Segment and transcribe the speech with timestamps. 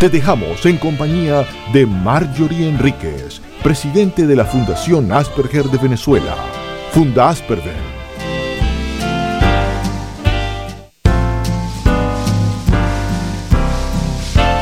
[0.00, 6.36] Te dejamos en compañía de Marjorie Enríquez, presidente de la Fundación Asperger de Venezuela.
[6.92, 7.72] Funda Asperger.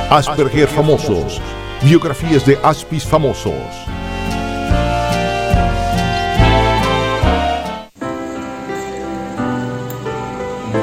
[0.08, 1.40] Asperger famosos.
[1.82, 3.52] Biografías de Aspis famosos.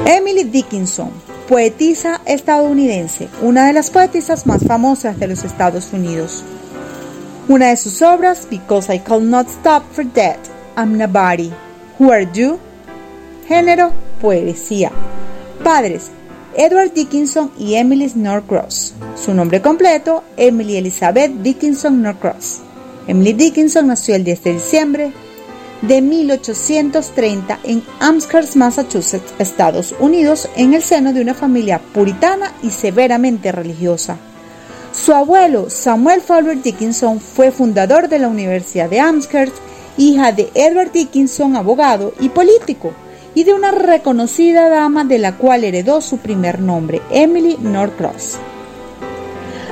[0.04, 6.42] Emily Dickinson poetisa estadounidense, una de las poetisas más famosas de los Estados Unidos.
[7.46, 11.52] Una de sus obras, Because I Could Not Stop for Death, I'm Nobody,
[11.98, 12.58] Who Are You?
[13.46, 14.92] Género, poesía.
[15.62, 16.10] Padres,
[16.56, 18.94] Edward Dickinson y Emily Norcross.
[19.14, 22.60] Su nombre completo, Emily Elizabeth Dickinson Norcross.
[23.06, 25.12] Emily Dickinson nació el 10 de diciembre
[25.82, 32.70] de 1830 en Amherst, Massachusetts, Estados Unidos, en el seno de una familia puritana y
[32.70, 34.16] severamente religiosa.
[34.92, 39.54] Su abuelo, Samuel Fowler Dickinson, fue fundador de la Universidad de Amherst,
[39.96, 42.92] hija de Edward Dickinson, abogado y político,
[43.34, 48.38] y de una reconocida dama de la cual heredó su primer nombre, Emily Norcross.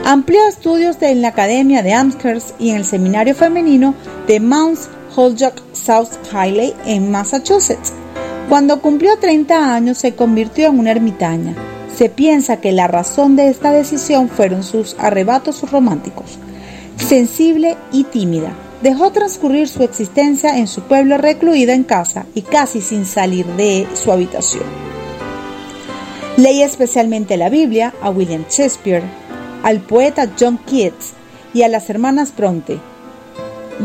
[0.04, 3.94] Amplió estudios en la Academia de Amherst y en el Seminario Femenino
[4.26, 4.78] de Mount
[5.14, 7.92] Holyoke South Hiley en Massachusetts.
[8.48, 11.54] Cuando cumplió 30 años se convirtió en una ermitaña.
[11.96, 16.38] Se piensa que la razón de esta decisión fueron sus arrebatos románticos.
[16.96, 22.80] Sensible y tímida, dejó transcurrir su existencia en su pueblo recluida en casa y casi
[22.80, 24.64] sin salir de su habitación.
[26.36, 29.02] Leía especialmente la Biblia, a William Shakespeare,
[29.62, 31.12] al poeta John Keats
[31.52, 32.78] y a las hermanas Bronte,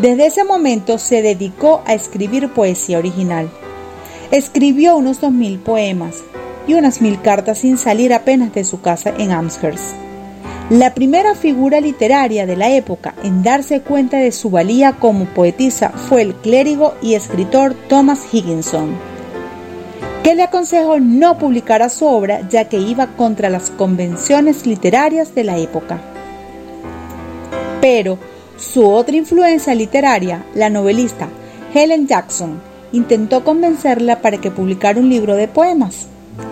[0.02, 3.50] desde ese momento se dedicó a escribir poesía original.
[4.32, 6.24] Escribió unos 2.000 poemas
[6.68, 9.96] y unas mil cartas sin salir apenas de su casa en Amherst.
[10.70, 15.90] La primera figura literaria de la época en darse cuenta de su valía como poetisa
[15.90, 18.96] fue el clérigo y escritor Thomas Higginson,
[20.24, 25.44] que le aconsejó no publicar su obra ya que iba contra las convenciones literarias de
[25.44, 26.02] la época.
[27.80, 28.18] Pero
[28.66, 31.30] su otra influencia literaria, la novelista
[31.74, 32.60] Helen Jackson,
[32.92, 36.08] intentó convencerla para que publicara un libro de poemas.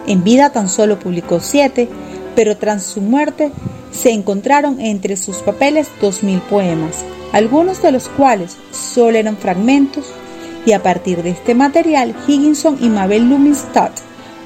[0.08, 1.90] En vida tan solo publicó siete,
[2.36, 3.52] pero tras su muerte
[3.92, 10.06] se encontraron entre sus papeles dos mil poemas, algunos de los cuales solo eran fragmentos,
[10.66, 13.66] y a partir de este material, Higginson y Mabel Loomis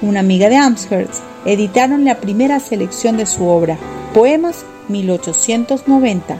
[0.01, 3.77] una amiga de Amherst, editaron la primera selección de su obra,
[4.13, 6.37] Poemas 1890,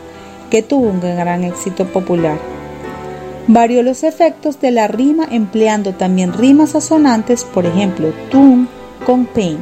[0.50, 2.38] que tuvo un gran éxito popular.
[3.48, 8.68] Varió los efectos de la rima empleando también rimas asonantes, por ejemplo, tune
[9.06, 9.58] con pain,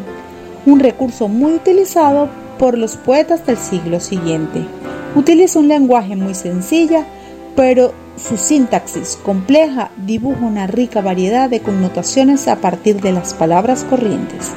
[0.65, 4.65] un recurso muy utilizado por los poetas del siglo siguiente.
[5.15, 7.05] Utiliza un lenguaje muy sencilla,
[7.55, 13.83] pero su sintaxis compleja dibuja una rica variedad de connotaciones a partir de las palabras
[13.83, 14.51] corrientes.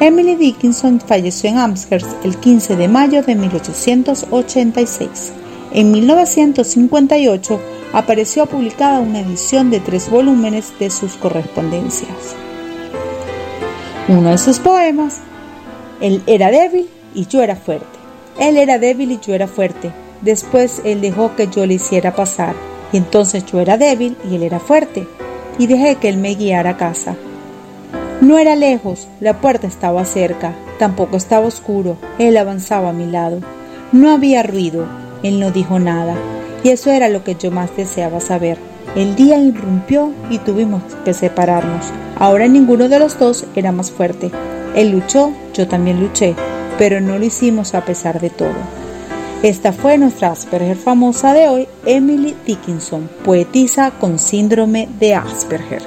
[0.00, 5.32] Emily Dickinson falleció en Amherst el 15 de mayo de 1886.
[5.76, 7.60] En 1958
[7.92, 12.34] apareció publicada una edición de tres volúmenes de sus correspondencias.
[14.08, 15.18] Uno de sus poemas,
[16.00, 17.98] Él era débil y yo era fuerte.
[18.40, 19.92] Él era débil y yo era fuerte.
[20.22, 22.54] Después él dejó que yo le hiciera pasar.
[22.90, 25.06] Y entonces yo era débil y él era fuerte.
[25.58, 27.16] Y dejé que él me guiara a casa.
[28.22, 33.40] No era lejos, la puerta estaba cerca, tampoco estaba oscuro, él avanzaba a mi lado.
[33.92, 34.86] No había ruido,
[35.26, 36.14] él no dijo nada,
[36.62, 38.58] y eso era lo que yo más deseaba saber.
[38.94, 41.86] El día irrumpió y tuvimos que separarnos.
[42.18, 44.30] Ahora ninguno de los dos era más fuerte.
[44.74, 46.34] Él luchó, yo también luché,
[46.78, 48.54] pero no lo hicimos a pesar de todo.
[49.42, 55.82] Esta fue nuestra Asperger famosa de hoy, Emily Dickinson, poetisa con síndrome de Asperger.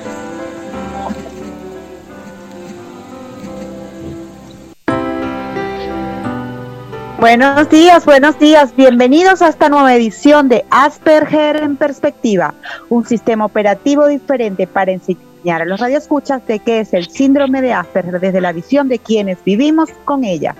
[7.19, 8.73] Buenos días, buenos días.
[8.77, 12.53] Bienvenidos a esta nueva edición de Asperger en Perspectiva,
[12.87, 17.73] un sistema operativo diferente para enseñar a los radioescuchas de qué es el síndrome de
[17.73, 20.55] Asperger desde la visión de quienes vivimos con ella.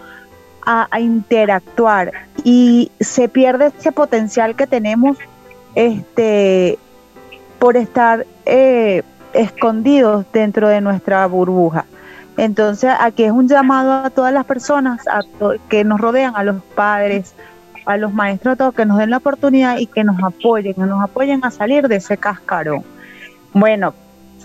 [0.65, 2.11] a, interactuar
[2.43, 5.17] y se pierde ese potencial que tenemos
[5.75, 6.79] este,
[7.59, 9.03] por estar eh,
[9.33, 11.85] escondidos dentro de nuestra burbuja.
[12.37, 15.01] Entonces aquí es un llamado a todas las personas
[15.69, 17.35] que nos rodean, a los padres,
[17.85, 21.03] a los maestros, todos, que nos den la oportunidad y que nos apoyen, que nos
[21.03, 22.83] apoyen a salir de ese cascarón.
[23.53, 23.93] Bueno,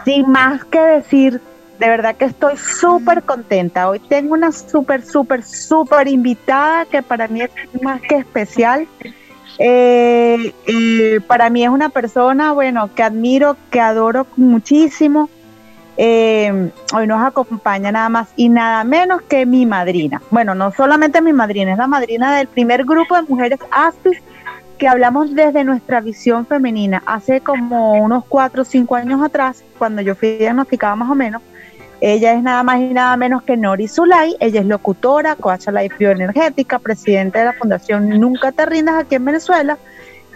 [0.05, 1.40] sin más que decir,
[1.78, 3.88] de verdad que estoy súper contenta.
[3.88, 7.50] Hoy tengo una súper, súper, súper invitada que para mí es
[7.82, 8.87] más que especial.
[9.58, 10.52] Eh,
[11.26, 15.31] para mí es una persona, bueno, que admiro, que adoro muchísimo.
[15.96, 20.22] Eh, hoy nos acompaña nada más y nada menos que mi madrina.
[20.31, 24.19] Bueno, no solamente mi madrina, es la madrina del primer grupo de mujeres ASPIS
[24.78, 27.02] que hablamos desde nuestra visión femenina.
[27.04, 31.42] Hace como unos cuatro o cinco años atrás, cuando yo fui diagnosticada más o menos,
[32.00, 35.96] ella es nada más y nada menos que Nori Zulay, ella es locutora, coach life
[35.98, 39.78] bioenergética, presidenta de la Fundación Nunca Te Rindas aquí en Venezuela.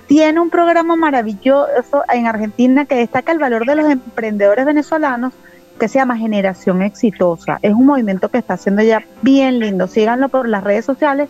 [0.08, 5.32] Tiene un programa maravilloso en Argentina que destaca el valor de los emprendedores venezolanos
[5.78, 7.60] que se llama Generación Exitosa.
[7.62, 9.86] Es un movimiento que está haciendo ya bien lindo.
[9.86, 11.28] Síganlo por las redes sociales,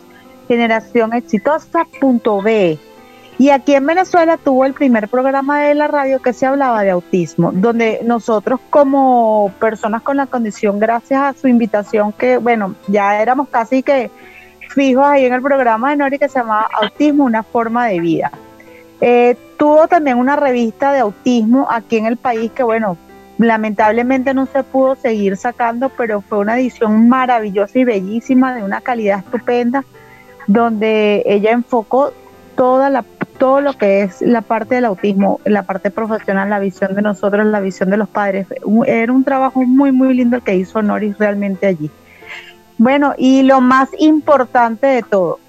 [0.48, 2.91] generacionexitosa.be.
[3.42, 6.90] Y aquí en Venezuela tuvo el primer programa de la radio que se hablaba de
[6.90, 13.20] autismo, donde nosotros como personas con la condición, gracias a su invitación, que bueno, ya
[13.20, 14.12] éramos casi que
[14.68, 18.30] fijos ahí en el programa de Nori que se llamaba Autismo, una forma de vida.
[19.00, 22.96] Eh, tuvo también una revista de autismo aquí en el país que bueno,
[23.38, 28.80] lamentablemente no se pudo seguir sacando, pero fue una edición maravillosa y bellísima, de una
[28.80, 29.84] calidad estupenda,
[30.46, 32.12] donde ella enfocó
[32.54, 33.02] toda la
[33.42, 37.44] todo lo que es la parte del autismo, la parte profesional, la visión de nosotros,
[37.44, 38.46] la visión de los padres.
[38.86, 41.90] Era un trabajo muy, muy lindo el que hizo Noris realmente allí.
[42.78, 45.40] Bueno, y lo más importante de todo,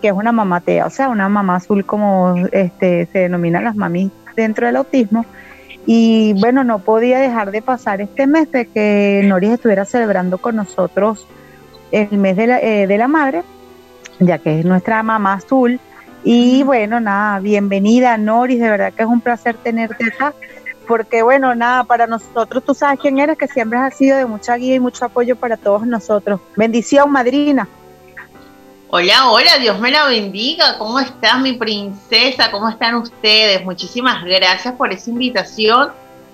[0.00, 4.12] que es una mamatea, o sea, una mamá azul como este, se denomina las mamis
[4.36, 5.26] dentro del autismo.
[5.86, 10.54] Y bueno, no podía dejar de pasar este mes de que Noris estuviera celebrando con
[10.54, 11.26] nosotros
[11.90, 13.42] el mes eh, de la madre,
[14.20, 15.80] ya que es nuestra mamá azul
[16.24, 20.34] y bueno, nada, bienvenida Noris, de verdad que es un placer tenerte acá,
[20.86, 24.56] porque bueno, nada, para nosotros tú sabes quién eres, que siempre has sido de mucha
[24.56, 26.40] guía y mucho apoyo para todos nosotros.
[26.56, 27.68] Bendición, madrina.
[28.92, 30.76] Hola, hola, Dios me la bendiga.
[30.76, 32.50] ¿Cómo estás, mi princesa?
[32.50, 33.64] ¿Cómo están ustedes?
[33.64, 35.92] Muchísimas gracias por esa invitación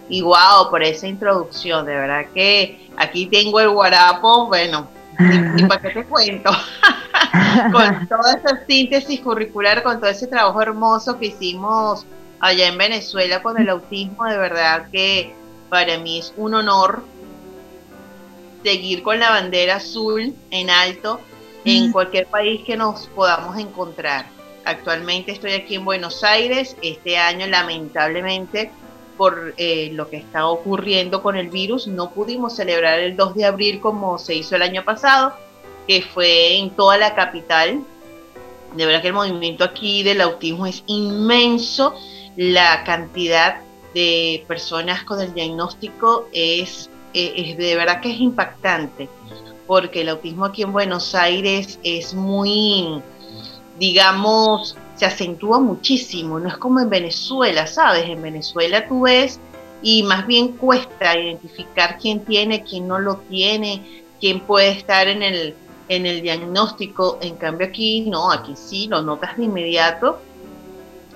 [0.09, 1.85] y wow, por esa introducción.
[1.85, 4.89] De verdad que aquí tengo el guarapo, bueno,
[5.19, 6.51] ni, para qué te cuento.
[7.73, 12.07] con toda esa síntesis curricular, con todo ese trabajo hermoso que hicimos
[12.41, 15.35] allá en Venezuela con el autismo, de verdad que
[15.69, 17.03] para mí es un honor
[18.63, 21.21] seguir con la bandera azul en alto
[21.65, 24.27] en cualquier país que nos podamos encontrar.
[24.65, 28.71] Actualmente estoy aquí en Buenos Aires, este año lamentablemente
[29.17, 33.45] por eh, lo que está ocurriendo con el virus, no pudimos celebrar el 2 de
[33.47, 35.35] abril como se hizo el año pasado,
[35.87, 37.83] que fue en toda la capital.
[38.75, 41.95] De verdad que el movimiento aquí del autismo es inmenso,
[42.37, 43.61] la cantidad
[43.95, 49.09] de personas con el diagnóstico es, eh, es de verdad que es impactante,
[49.67, 53.01] porque el autismo aquí en Buenos Aires es muy,
[53.79, 58.07] digamos, se acentúa muchísimo, no es como en Venezuela, ¿sabes?
[58.07, 59.41] En Venezuela tú ves
[59.83, 65.23] y más bien cuesta identificar quién tiene, quién no lo tiene, quién puede estar en
[65.23, 65.55] el,
[65.89, 67.19] en el diagnóstico.
[67.21, 70.21] En cambio aquí no, aquí sí, lo notas de inmediato.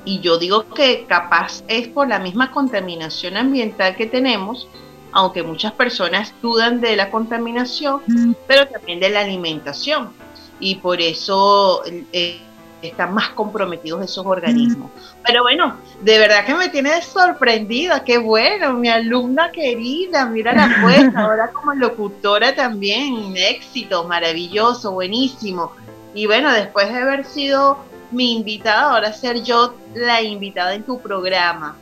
[0.05, 4.67] Y yo digo que capaz es por la misma contaminación ambiental que tenemos,
[5.13, 8.33] aunque muchas personas dudan de la contaminación, mm.
[8.47, 10.11] pero también de la alimentación.
[10.59, 12.41] Y por eso eh,
[12.89, 14.91] están más comprometidos esos organismos.
[15.27, 20.81] Pero bueno, de verdad que me tiene sorprendida, qué bueno, mi alumna querida, mira la
[20.83, 25.73] puesta, ahora como locutora también, éxito, maravilloso, buenísimo.
[26.15, 27.79] Y bueno, después de haber sido
[28.11, 31.77] mi invitada, ahora ser yo la invitada en tu programa.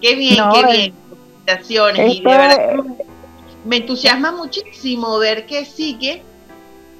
[0.00, 0.94] Qué bien, qué eh, bien.
[1.44, 2.14] Felicitaciones.
[2.14, 2.76] Y de verdad
[3.66, 6.22] me entusiasma muchísimo ver que sigue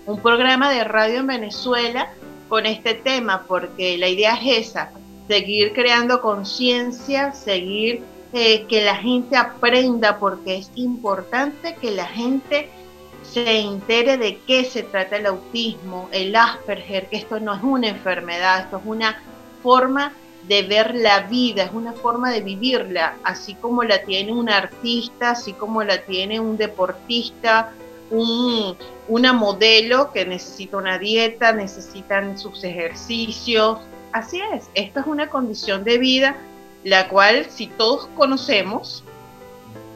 [0.04, 2.10] un programa de radio en Venezuela
[2.48, 4.90] con este tema, porque la idea es esa,
[5.28, 12.68] seguir creando conciencia, seguir eh, que la gente aprenda, porque es importante que la gente
[13.22, 17.88] se entere de qué se trata el autismo, el Asperger, que esto no es una
[17.88, 19.20] enfermedad, esto es una
[19.62, 20.12] forma
[20.48, 25.30] de ver la vida, es una forma de vivirla, así como la tiene un artista,
[25.30, 27.72] así como la tiene un deportista,
[28.10, 28.76] un,
[29.08, 33.78] una modelo que necesita una dieta, necesitan sus ejercicios.
[34.12, 36.36] Así es, esto es una condición de vida
[36.86, 39.02] la cual si todos conocemos,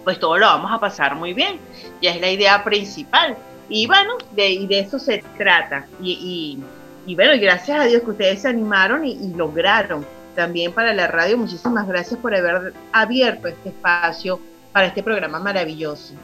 [0.03, 1.61] pues todo lo vamos a pasar muy bien.
[2.03, 3.37] Ya es la idea principal.
[3.69, 5.87] Y bueno, de, de eso se trata.
[6.03, 6.59] Y,
[7.07, 11.07] y, bueno, gracias a Dios que ustedes se animaron y, y lograron también para la
[11.07, 11.39] radio.
[11.39, 14.41] Muchísimas gracias por haber abierto este espacio
[14.73, 16.15] para este programa maravilloso.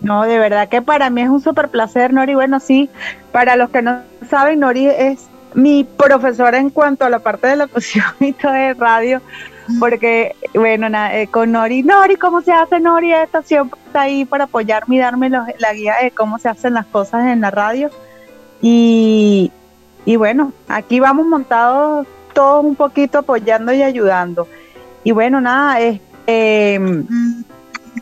[0.00, 2.34] No, de verdad que para mí es un súper placer, Nori.
[2.34, 2.88] Bueno, sí,
[3.32, 7.56] para los que no saben, Nori es mi profesora en cuanto a la parte de
[7.56, 9.20] locución y todo de radio,
[9.78, 13.12] porque, bueno, eh, con Nori, Nori, ¿cómo se hace Nori?
[13.12, 16.86] Esta siempre está ahí para apoyarme y darme la guía de cómo se hacen las
[16.86, 17.90] cosas en la radio.
[18.62, 19.52] Y,
[20.04, 24.48] y bueno, aquí vamos montados todos un poquito apoyando y ayudando.
[25.04, 27.06] Y bueno, nada, es, em,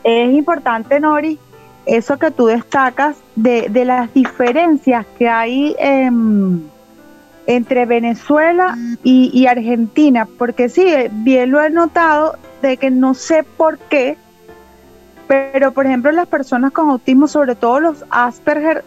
[0.03, 1.39] es importante, Nori,
[1.89, 5.75] eso que tú destacas de, las diferencias que hay
[7.47, 13.79] entre Venezuela y, Argentina, porque sí, bien lo he notado de que no sé por
[13.79, 14.17] qué,
[15.27, 18.83] pero por ejemplo las personas con autismo, sobre todo los Asperger,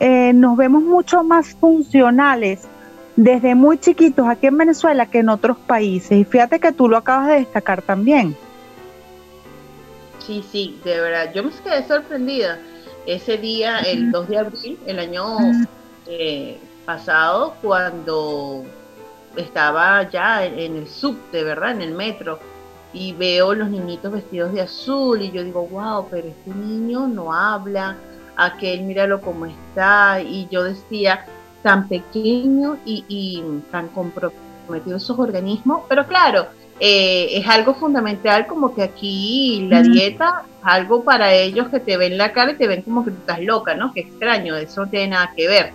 [0.00, 2.62] eh, nos vemos mucho más funcionales
[3.16, 6.18] desde muy chiquitos aquí en Venezuela que en otros países.
[6.18, 8.36] Y fíjate que tú lo acabas de destacar también.
[10.26, 11.32] Sí, sí, de verdad.
[11.34, 12.58] Yo me quedé sorprendida.
[13.06, 15.24] Ese día, el 2 de abril, el año
[16.06, 18.64] eh, pasado, cuando
[19.36, 21.72] estaba ya en el subte, ¿verdad?
[21.72, 22.38] En el metro,
[22.94, 27.34] y veo los niñitos vestidos de azul, y yo digo, wow, pero este niño no
[27.34, 27.96] habla,
[28.36, 31.26] aquel míralo cómo está, y yo decía,
[31.62, 36.46] tan pequeño y, y tan comprometido esos organismos, pero claro,
[36.80, 42.18] eh, es algo fundamental como que aquí la dieta algo para ellos que te ven
[42.18, 43.92] la cara y te ven como que tú estás loca, ¿no?
[43.92, 45.72] Qué extraño, eso no tiene nada que ver.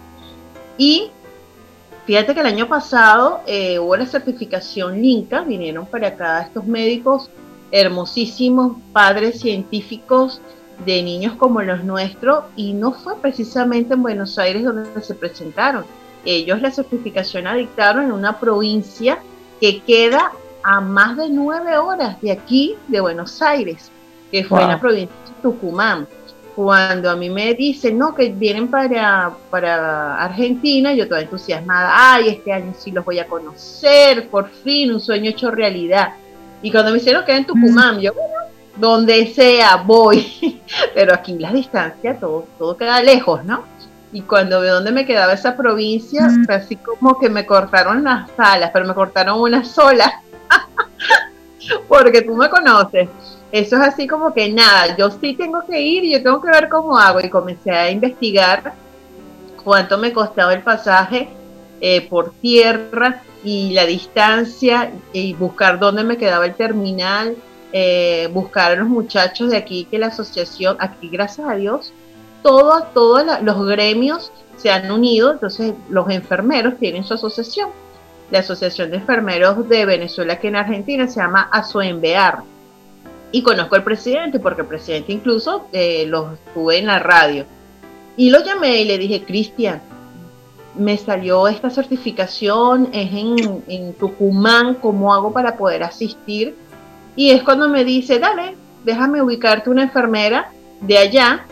[0.77, 1.11] Y
[2.05, 7.29] fíjate que el año pasado eh, hubo la certificación LINCA, vinieron para acá estos médicos
[7.71, 10.41] hermosísimos, padres científicos
[10.85, 15.85] de niños como los nuestros, y no fue precisamente en Buenos Aires donde se presentaron.
[16.25, 19.19] Ellos la certificación la dictaron en una provincia
[19.61, 20.31] que queda
[20.69, 23.89] a más de nueve horas de aquí, de Buenos Aires,
[24.31, 26.07] que fue en la provincia de Tucumán.
[26.55, 32.29] Cuando a mí me dicen, no, que vienen para, para Argentina, yo toda entusiasmada, ay,
[32.29, 36.09] este año sí los voy a conocer, por fin, un sueño hecho realidad.
[36.61, 38.01] Y cuando me hicieron que en Tucumán, mm.
[38.01, 38.35] yo, bueno,
[38.77, 40.61] donde sea, voy.
[40.93, 43.63] Pero aquí la distancia, todo, todo queda lejos, ¿no?
[44.13, 46.45] Y cuando veo dónde me quedaba esa provincia, mm.
[46.49, 50.21] así como que me cortaron las alas, pero me cortaron una sola.
[51.87, 53.09] Porque tú me conoces.
[53.51, 56.51] Eso es así como que nada, yo sí tengo que ir y yo tengo que
[56.51, 57.19] ver cómo hago.
[57.19, 58.73] Y comencé a investigar
[59.63, 61.29] cuánto me costaba el pasaje
[61.81, 67.35] eh, por tierra y la distancia y buscar dónde me quedaba el terminal,
[67.71, 71.93] eh, buscar a los muchachos de aquí que la asociación, aquí gracias a Dios,
[72.43, 77.69] todos, todos los gremios se han unido, entonces los enfermeros tienen su asociación
[78.31, 82.43] la Asociación de Enfermeros de Venezuela, que en Argentina se llama ASOENVEAR.
[83.31, 87.45] Y conozco al presidente, porque el presidente incluso eh, lo tuve en la radio.
[88.17, 89.81] Y lo llamé y le dije, Cristian,
[90.75, 96.55] me salió esta certificación, es en, Tucumán, ¿cómo hago para poder asistir?
[97.15, 101.45] Y es cuando me dice, dale, déjame ubicarte una enfermera de allá,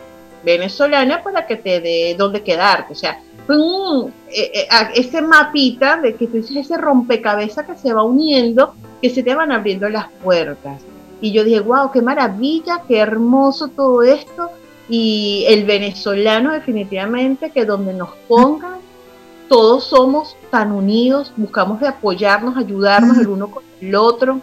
[0.44, 2.94] venezolana, para que te dé dónde quedarte.
[2.94, 3.20] O sea,
[3.56, 8.74] un, eh, eh, ese mapita de que tú dices, ese rompecabezas que se va uniendo,
[9.02, 10.82] que se te van abriendo las puertas.
[11.22, 14.50] Y yo dije, wow, qué maravilla, qué hermoso todo esto.
[14.90, 18.78] Y el venezolano definitivamente que donde nos pongan,
[19.50, 24.42] todos somos tan unidos, buscamos de apoyarnos, ayudarnos el uno con el otro.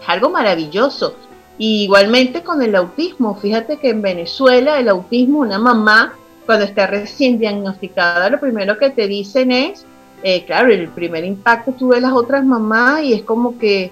[0.00, 1.14] Es algo maravilloso.
[1.58, 6.14] igualmente con el autismo, fíjate que en Venezuela el autismo, una mamá
[6.46, 9.86] cuando está recién diagnosticada, lo primero que te dicen es,
[10.22, 13.90] eh, claro, el primer impacto tú ves las otras mamás y es como que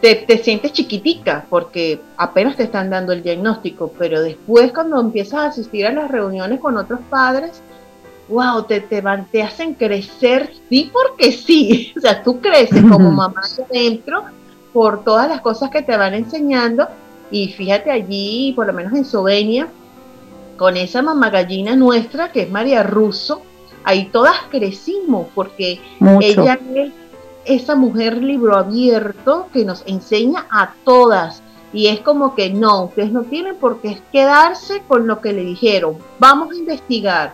[0.00, 5.34] te, te, sientes chiquitica porque apenas te están dando el diagnóstico, pero después cuando empiezas
[5.34, 7.62] a asistir a las reuniones con otros padres,
[8.28, 13.10] wow, te, te, van, te hacen crecer, sí porque sí, o sea, tú creces como
[13.10, 14.24] mamá adentro
[14.72, 16.88] por todas las cosas que te van enseñando
[17.30, 19.68] y fíjate allí, por lo menos en Sovenia,
[20.56, 23.42] con esa mamá gallina nuestra que es María Russo,
[23.84, 25.80] ahí todas crecimos porque
[26.20, 26.92] ella es
[27.44, 31.42] esa mujer libro abierto que nos enseña a todas.
[31.72, 35.42] Y es como que no, ustedes no tienen por qué quedarse con lo que le
[35.42, 35.96] dijeron.
[36.18, 37.32] Vamos a investigar,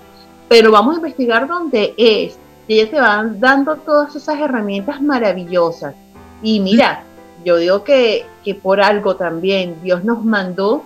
[0.48, 2.38] pero vamos a investigar dónde es.
[2.68, 5.94] Y ella te van dando todas esas herramientas maravillosas.
[6.42, 7.02] Y mira,
[7.44, 10.84] yo digo que, que por algo también Dios nos mandó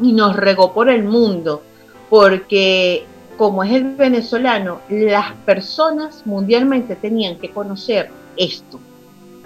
[0.00, 1.62] y nos regó por el mundo,
[2.10, 8.78] porque como es el venezolano, las personas mundialmente tenían que conocer esto,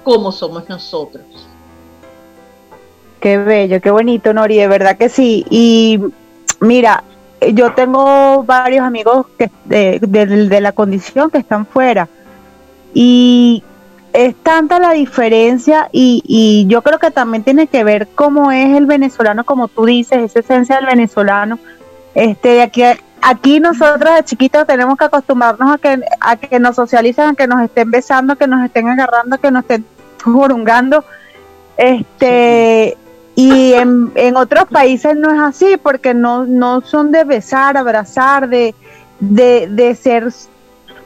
[0.03, 1.25] como somos nosotros.
[3.21, 5.45] Qué bello, qué bonito, Nori, de verdad que sí.
[5.51, 5.99] Y
[6.61, 7.03] mira,
[7.53, 12.09] yo tengo varios amigos que, de, la condición que están fuera.
[12.95, 13.63] Y
[14.13, 18.77] es tanta la diferencia y, y, yo creo que también tiene que ver cómo es
[18.77, 21.59] el venezolano, como tú dices, esa esencia del venezolano.
[22.15, 22.83] Este, aquí
[23.21, 27.47] aquí nosotros de chiquitos tenemos que acostumbrarnos a que, a que nos socialicen, a que
[27.47, 29.85] nos estén besando, que nos estén agarrando, que nos estén
[30.23, 31.05] jurungando.
[31.77, 32.97] Este,
[33.35, 38.49] y en, en, otros países no es así, porque no, no son de besar, abrazar,
[38.49, 38.75] de,
[39.21, 40.29] de, de ser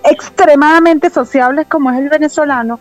[0.05, 2.81] extremadamente sociables como es el venezolano.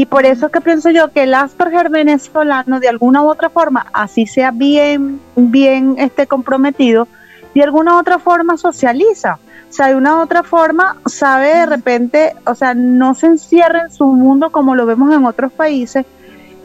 [0.00, 3.50] Y por eso es que pienso yo que el Asperger venezolano, de alguna u otra
[3.50, 7.06] forma, así sea bien, bien este, comprometido,
[7.54, 9.38] de alguna otra forma socializa.
[9.68, 13.90] O sea, de una otra forma sabe de repente, o sea, no se encierra en
[13.90, 16.06] su mundo como lo vemos en otros países,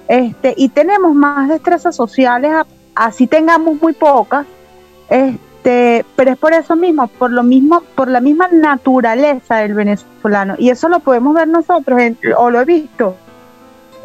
[0.08, 2.54] este, y tenemos más destrezas sociales,
[2.96, 4.46] así tengamos muy pocas,
[5.10, 10.56] este, pero es por eso mismo, por lo mismo, por la misma naturaleza del venezolano,
[10.58, 12.00] y eso lo podemos ver nosotros,
[12.38, 13.18] o lo he visto,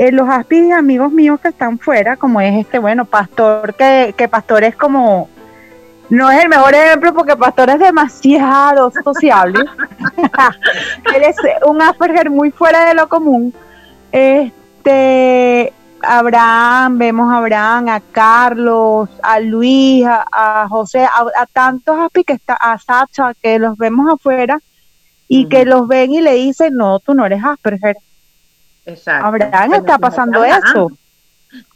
[0.00, 4.28] en los aspis amigos míos que están fuera, como es este, bueno, pastor, que, que
[4.28, 5.28] pastor es como
[6.08, 9.60] no es el mejor ejemplo porque Pastor es demasiado sociable.
[11.14, 11.36] Él es
[11.66, 13.54] un Asperger muy fuera de lo común.
[14.10, 22.32] Este, Abraham, vemos a Abraham, a Carlos, a Luis, a, José, a, tantos Aspi que
[22.32, 24.58] está, a Sacha, que los vemos afuera
[25.28, 27.96] y que los ven y le dicen, no, tú no eres Asperger.
[28.86, 29.26] Exacto.
[29.26, 30.90] Abraham está pasando eso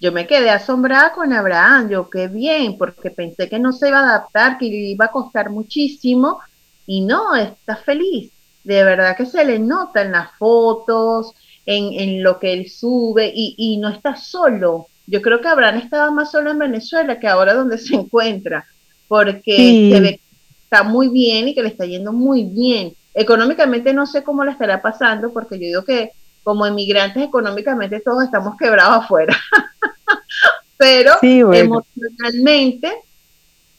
[0.00, 4.00] yo me quedé asombrada con Abraham, yo qué bien, porque pensé que no se iba
[4.00, 6.40] a adaptar, que le iba a costar muchísimo,
[6.86, 8.30] y no, está feliz.
[8.62, 11.34] De verdad que se le nota en las fotos,
[11.66, 14.86] en, en lo que él sube, y, y, no está solo.
[15.06, 18.64] Yo creo que Abraham estaba más solo en Venezuela que ahora donde se encuentra,
[19.08, 20.20] porque se ve que
[20.64, 22.94] está muy bien y que le está yendo muy bien.
[23.12, 26.12] Económicamente no sé cómo le estará pasando, porque yo digo que
[26.44, 29.36] como inmigrantes económicamente todos estamos quebrados afuera.
[30.76, 32.92] Pero emocionalmente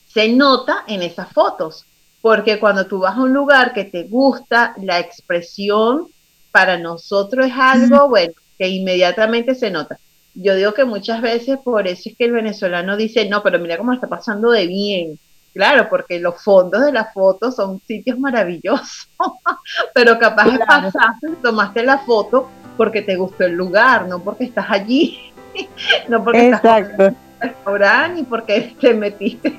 [0.08, 1.86] se nota en esas fotos,
[2.22, 6.08] porque cuando tú vas a un lugar que te gusta, la expresión
[6.52, 10.00] para nosotros es algo, bueno, que inmediatamente se nota.
[10.34, 13.78] Yo digo que muchas veces por eso es que el venezolano dice, no, pero mira
[13.78, 15.20] cómo está pasando de bien.
[15.56, 19.10] Claro, porque los fondos de la foto son sitios maravillosos,
[19.96, 24.66] pero capaz de pasaste, tomaste la foto porque te gustó el lugar, no porque estás
[24.70, 25.34] allí,
[26.10, 29.58] no porque estás en el restaurante ni porque te metiste,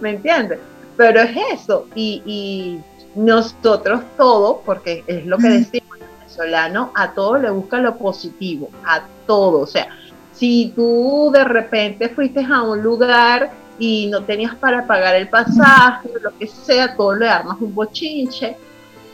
[0.00, 0.60] ¿me entiendes?
[0.96, 2.80] Pero es eso, y, y
[3.14, 8.70] nosotros todo, porque es lo que decimos el venezolano, a todo le busca lo positivo,
[8.82, 9.88] a todo, o sea,
[10.32, 16.10] si tú de repente fuiste a un lugar y no tenías para pagar el pasaje,
[16.20, 18.56] lo que sea, todo le armas un bochinche.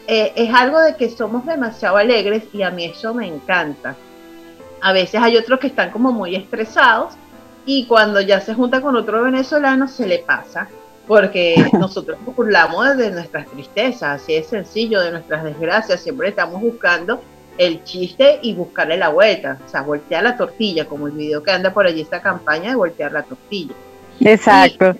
[0.06, 3.96] Eh, es algo de que somos demasiado alegres y a mí eso me encanta.
[4.80, 7.14] A veces hay otros que están como muy estresados,
[7.66, 10.68] y cuando ya se junta con otro venezolano se le pasa,
[11.06, 17.22] porque nosotros burlamos de nuestras tristezas, así es sencillo, de nuestras desgracias, siempre estamos buscando
[17.56, 21.52] el chiste y buscarle la vuelta, o sea, voltear la tortilla, como el video que
[21.52, 23.74] anda por allí esta campaña de voltear la tortilla.
[24.20, 24.94] Exacto.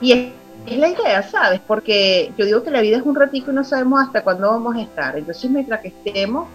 [0.00, 0.28] Y, es,
[0.66, 1.60] es, la idea, ¿sabes?
[1.66, 4.76] Porque yo digo que la vida es un ratito y no sabemos hasta cuándo vamos
[4.76, 6.48] a estar, entonces mientras que estemos,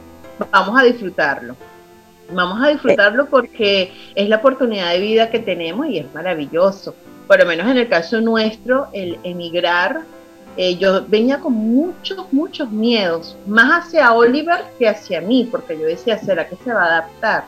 [0.51, 1.55] vamos a disfrutarlo.
[2.31, 6.95] Vamos a disfrutarlo porque es la oportunidad de vida que tenemos y es maravilloso.
[7.27, 10.01] Por lo menos en el caso nuestro, el emigrar,
[10.55, 15.85] eh, yo venía con muchos, muchos miedos, más hacia Oliver que hacia mí, porque yo
[15.85, 17.45] decía, ¿será que se va a adaptar?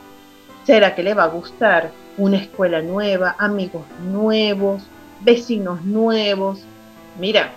[0.65, 4.83] ¿Será que le va a gustar una escuela nueva, amigos nuevos,
[5.21, 6.61] vecinos nuevos?
[7.19, 7.51] Mira,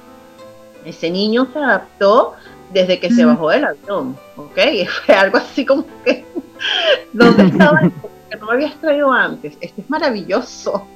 [0.85, 2.35] ese niño se adaptó
[2.73, 4.59] desde que se bajó del avión, ¿ok?
[5.07, 6.25] Fue algo así como que
[7.13, 7.81] ¿Dónde estaba
[8.31, 9.57] que no me habías traído antes?
[9.61, 10.87] Este es maravilloso.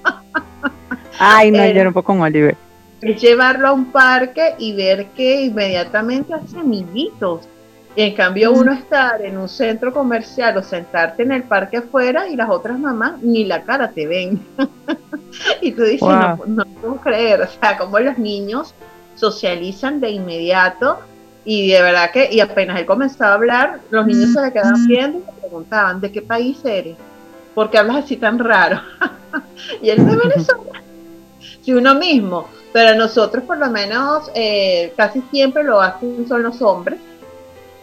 [1.18, 2.57] Ay, no, yo no puedo con Oliver.
[3.01, 7.48] Es llevarlo a un parque y ver que inmediatamente hace amiguitos.
[7.95, 12.27] Y en cambio uno estar en un centro comercial o sentarte en el parque afuera
[12.29, 14.41] y las otras mamás ni la cara te ven.
[15.61, 18.75] y tú dices, no, no puedo creer, o sea, como los niños
[19.15, 21.01] socializan de inmediato
[21.45, 24.87] y de verdad que, y apenas él comenzó a hablar, los niños se le quedaban
[24.87, 26.97] viendo y le preguntaban, ¿de qué país eres?
[27.55, 28.81] ¿Por qué hablas así tan raro?
[29.83, 30.83] y él de Venezuela.
[31.61, 36.63] Si uno mismo, pero nosotros por lo menos eh, casi siempre lo hacen son los
[36.63, 36.99] hombres,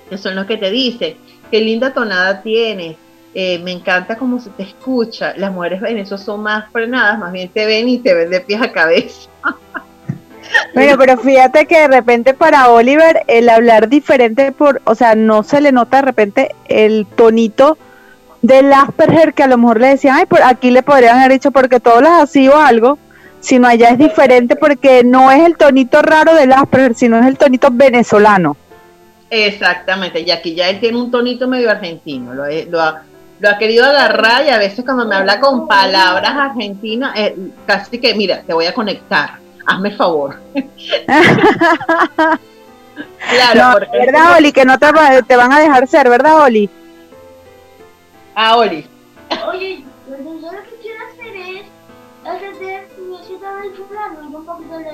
[0.10, 1.16] que son los que te dicen,
[1.52, 2.98] qué linda tonada tienes,
[3.34, 5.34] eh, me encanta cómo se te escucha.
[5.38, 8.42] Las mujeres en eso son más frenadas, más bien te ven y te ven de
[8.42, 9.30] pies a cabeza.
[10.74, 15.44] Bueno, pero fíjate que de repente para Oliver el hablar diferente por, o sea, no
[15.44, 17.78] se le nota de repente el tonito
[18.42, 21.52] del Asperger que a lo mejor le decían, ay, por aquí le podrían haber dicho
[21.52, 22.98] porque todos las así o algo,
[23.42, 27.38] sino allá es diferente porque no es el tonito raro del Asperger, sino es el
[27.38, 28.58] tonito venezolano.
[29.30, 33.04] Exactamente, y aquí ya él tiene un tonito medio argentino, lo, lo, ha,
[33.40, 37.36] lo ha querido agarrar y a veces cuando me habla con palabras argentinas, eh,
[37.68, 39.40] casi que, mira, te voy a conectar
[39.70, 40.36] hazme favor.
[43.30, 44.52] claro, ¿verdad, Oli?
[44.52, 44.88] Que no te,
[45.28, 46.70] te, van a dejar ser, ¿verdad, Oli?
[48.36, 48.88] Ah, Oli.
[49.48, 51.66] Oye, yo lo que quiero hacer es
[52.26, 54.90] aprender mi acento venezolano y un poquito de.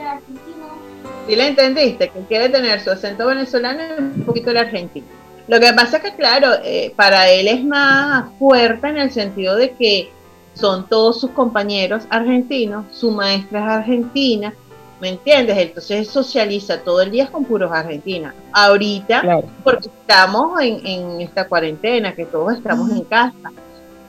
[1.27, 2.09] ¿Sí le entendiste?
[2.09, 5.07] Que quiere tener su acento venezolano y un poquito de argentino.
[5.47, 9.55] Lo que pasa es que, claro, eh, para él es más fuerte en el sentido
[9.55, 10.11] de que
[10.53, 14.53] son todos sus compañeros argentinos, su maestra es argentina,
[15.01, 15.57] ¿me entiendes?
[15.57, 18.33] Entonces socializa todo el día con puros argentinos.
[18.53, 23.51] Ahorita, porque estamos en, esta cuarentena, que todos estamos en casa,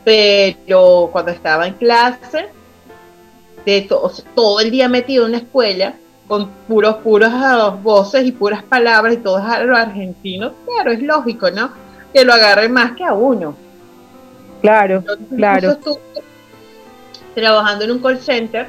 [0.05, 2.49] pero cuando estaba en clase,
[3.67, 3.89] de
[4.35, 5.95] todo el día metido en una escuela,
[6.29, 7.33] con puros, puros
[7.83, 11.71] voces y puras palabras y todos los argentinos, claro, es lógico, ¿no?
[12.13, 13.57] Que lo agarre más que a uno.
[14.61, 15.05] Claro,
[15.37, 15.79] claro.
[17.35, 18.67] trabajando en un call center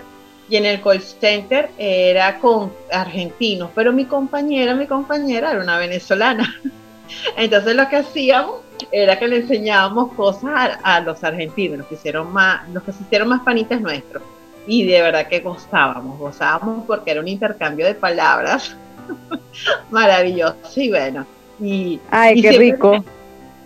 [0.50, 5.78] y en el call center era con argentinos, pero mi compañera, mi compañera era una
[5.78, 6.56] venezolana.
[7.38, 12.32] Entonces lo que hacíamos era que le enseñábamos cosas a, los argentinos, los que hicieron
[12.32, 14.24] más, los que se hicieron más panitas nuestros.
[14.68, 18.76] Y de verdad que gozábamos, gozábamos porque era un intercambio de palabras
[19.90, 20.56] maravilloso.
[20.76, 21.26] Y bueno,
[21.60, 23.04] y, Ay, qué rico.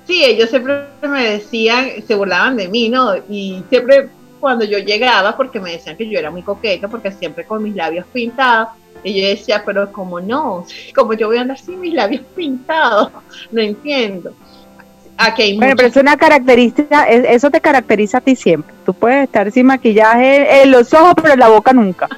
[0.06, 3.16] sí, ellos siempre me decían, se burlaban de mí, ¿no?
[3.30, 4.10] Y siempre
[4.40, 7.76] cuando yo llegaba, porque me decían que yo era muy coqueta, porque siempre con mis
[7.76, 8.70] labios pintados,
[9.04, 13.12] y yo decía, pero como no, como yo voy a andar sin mis labios pintados,
[13.52, 14.34] no entiendo.
[15.24, 18.74] Aquí hay bueno, pero es una característica, eso te caracteriza a ti siempre.
[18.84, 22.10] Tú puedes estar sin maquillaje en los ojos, pero en la boca nunca.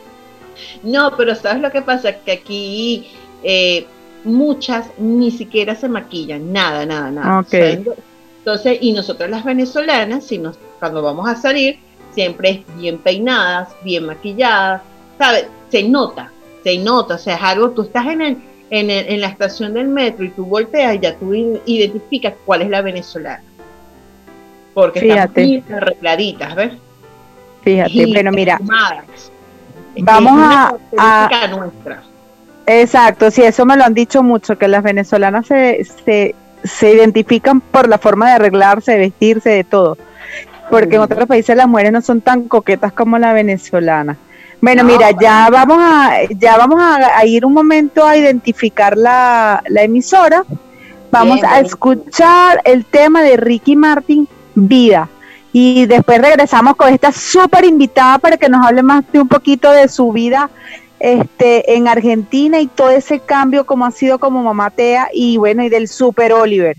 [0.83, 2.13] No, pero ¿sabes lo que pasa?
[2.23, 3.09] Que aquí
[3.43, 3.85] eh,
[4.23, 7.45] muchas ni siquiera se maquillan, nada, nada, nada.
[7.51, 11.79] entonces, y nosotros las venezolanas, si nos, cuando vamos a salir,
[12.13, 14.81] siempre es bien peinadas, bien maquilladas,
[15.17, 15.47] ¿sabes?
[15.69, 16.31] Se nota,
[16.63, 18.37] se nota, o sea, es algo, tú estás en, el,
[18.73, 22.69] en, en la estación del metro y tú volteas y ya tú identificas cuál es
[22.69, 23.43] la venezolana.
[24.73, 25.57] Porque Fíjate.
[25.57, 26.71] están arregladitas, ¿ves?
[27.63, 28.59] Fíjate, bueno, mira,
[30.01, 32.03] vamos a, a nuestra.
[32.65, 36.33] Exacto, sí, eso me lo han dicho mucho, que las venezolanas se, se,
[36.63, 39.97] se identifican por la forma de arreglarse, de vestirse, de todo
[40.69, 44.17] porque en otros países las mujeres no son tan coquetas como la venezolana.
[44.63, 50.45] Bueno, mira, ya vamos a ya vamos a, ir un momento a identificar la, emisora.
[51.11, 55.09] Vamos a escuchar el tema de Ricky Martin, Vida.
[55.51, 59.69] Y después regresamos con esta súper invitada para que nos hable más de un poquito
[59.69, 60.49] de su vida
[60.97, 65.67] este, en Argentina y todo ese cambio como ha sido como mamatea y bueno, y
[65.67, 66.77] del Super Oliver.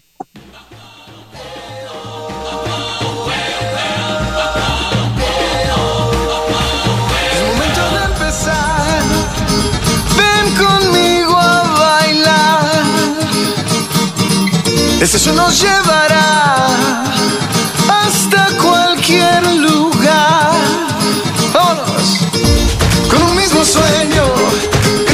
[15.05, 17.05] Eso nos llevará
[17.89, 20.51] hasta cualquier lugar.
[21.53, 22.21] Vámonos.
[23.11, 24.25] Con un mismo sueño,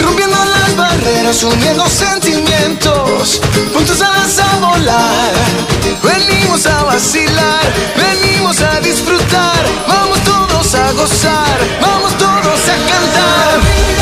[0.00, 3.40] rompiendo las barreras, uniendo sentimientos,
[3.74, 5.32] juntos a volar.
[6.04, 7.60] Venimos a vacilar,
[7.96, 13.99] venimos a disfrutar, vamos todos a gozar, vamos todos a cantar.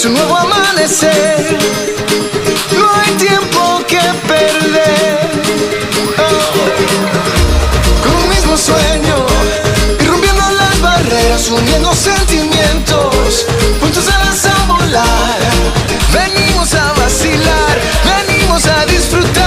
[0.00, 1.58] Es un nuevo amanecer.
[2.72, 5.30] No hay tiempo que perder.
[6.16, 6.42] Oh.
[8.02, 9.26] Con un mismo sueño,
[10.06, 13.44] rompiendo las barreras, uniendo sentimientos,
[13.78, 15.38] juntos a volar.
[16.14, 17.74] Venimos a vacilar,
[18.16, 19.39] venimos a disfrutar,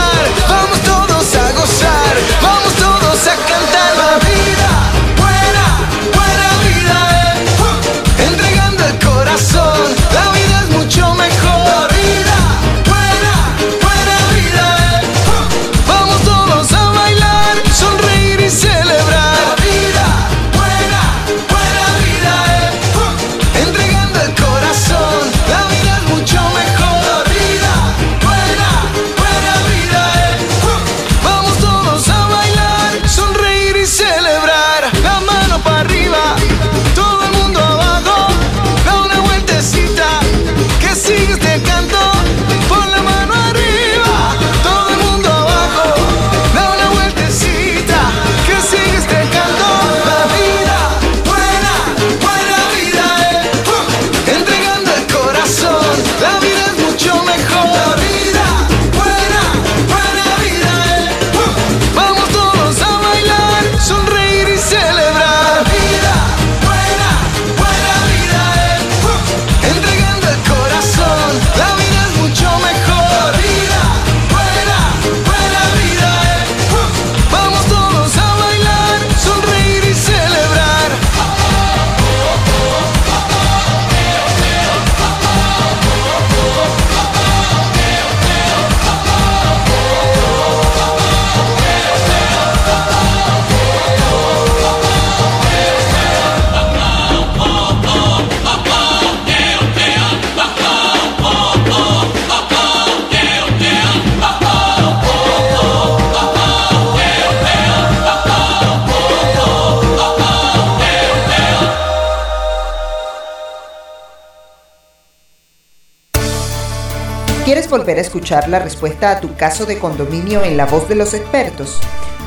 [117.74, 121.16] volver a escuchar la respuesta a tu caso de condominio en la voz de los
[121.16, 121.80] expertos?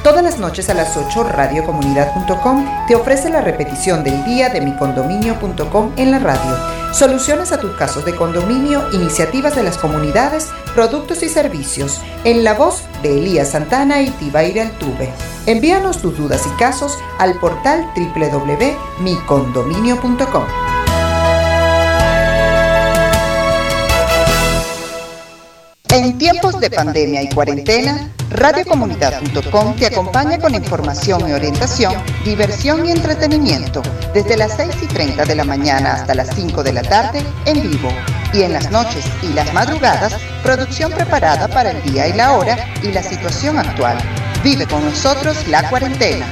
[0.02, 5.92] Todas las noches a las 8 radiocomunidad.com te ofrece la repetición del día de micondominio.com
[5.96, 6.58] en la radio.
[6.92, 12.00] Soluciones a tus casos de condominio, iniciativas de las comunidades, productos y servicios.
[12.24, 15.12] En la voz de Elías Santana y Tibaire Altuve.
[15.46, 20.65] Envíanos tus dudas y casos al portal www.micondominio.com.
[25.96, 32.90] En tiempos de pandemia y cuarentena, radiocomunidad.com te acompaña con información y orientación, diversión y
[32.90, 33.80] entretenimiento,
[34.12, 37.62] desde las 6 y 30 de la mañana hasta las 5 de la tarde en
[37.62, 37.88] vivo.
[38.34, 42.58] Y en las noches y las madrugadas, producción preparada para el día y la hora
[42.82, 43.96] y la situación actual.
[44.44, 46.26] Vive con nosotros la cuarentena.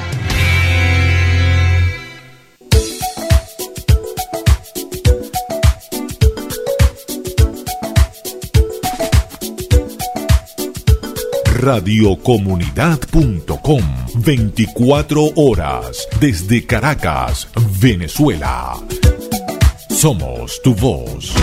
[11.65, 13.81] radiocomunidad.com
[14.17, 18.79] 24 horas desde Caracas, Venezuela.
[19.89, 21.33] Somos tu voz.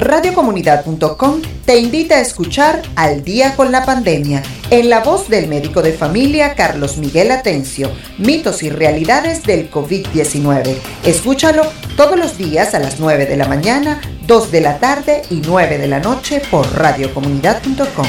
[0.00, 5.82] Radiocomunidad.com te invita a escuchar Al día con la pandemia, en la voz del médico
[5.82, 10.78] de familia Carlos Miguel Atencio, mitos y realidades del COVID-19.
[11.04, 11.64] Escúchalo
[11.98, 15.76] todos los días a las 9 de la mañana, 2 de la tarde y 9
[15.76, 18.06] de la noche por radiocomunidad.com.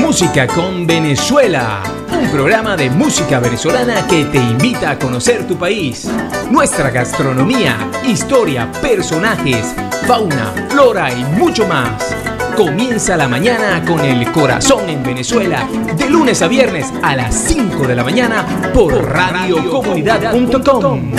[0.00, 1.80] Música con Venezuela,
[2.12, 6.06] un programa de música venezolana que te invita a conocer tu país,
[6.50, 9.74] nuestra gastronomía, historia, personajes,
[10.06, 12.14] fauna, flora y mucho más.
[12.56, 17.86] Comienza la mañana con el corazón en Venezuela, de lunes a viernes a las 5
[17.86, 18.44] de la mañana
[18.74, 21.12] por radiocomunidad.com.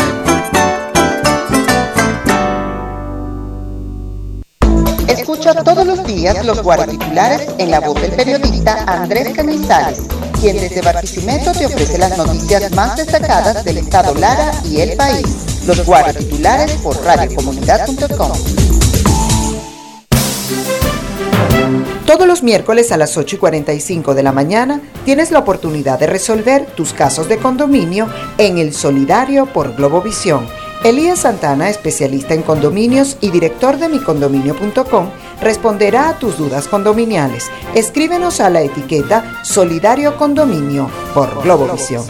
[5.07, 10.03] Escucha todos los días los guardatitulares en la voz del periodista Andrés Canizales,
[10.43, 15.25] quien desde Barquisimeto te ofrece las noticias más destacadas del estado Lara y el país.
[15.65, 18.31] Los guardatitulares por radiocomunidad.com.
[22.05, 26.07] Todos los miércoles a las 8 y 45 de la mañana tienes la oportunidad de
[26.07, 30.45] resolver tus casos de condominio en el Solidario por Globovisión
[30.83, 35.09] Elías Santana, especialista en condominios y director de micondominio.com,
[35.43, 37.51] responderá a tus dudas condominiales.
[37.75, 42.05] Escríbenos a la etiqueta Solidario Condominio por Globovisión.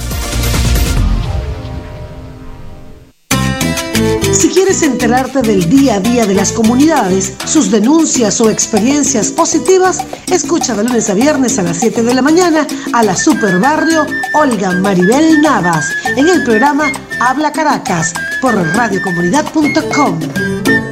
[4.41, 9.99] Si quieres enterarte del día a día de las comunidades, sus denuncias o experiencias positivas,
[10.33, 14.07] escucha de lunes a viernes a las 7 de la mañana a la Super Barrio
[14.33, 20.90] Olga Maribel Navas en el programa Habla Caracas por radiocomunidad.com.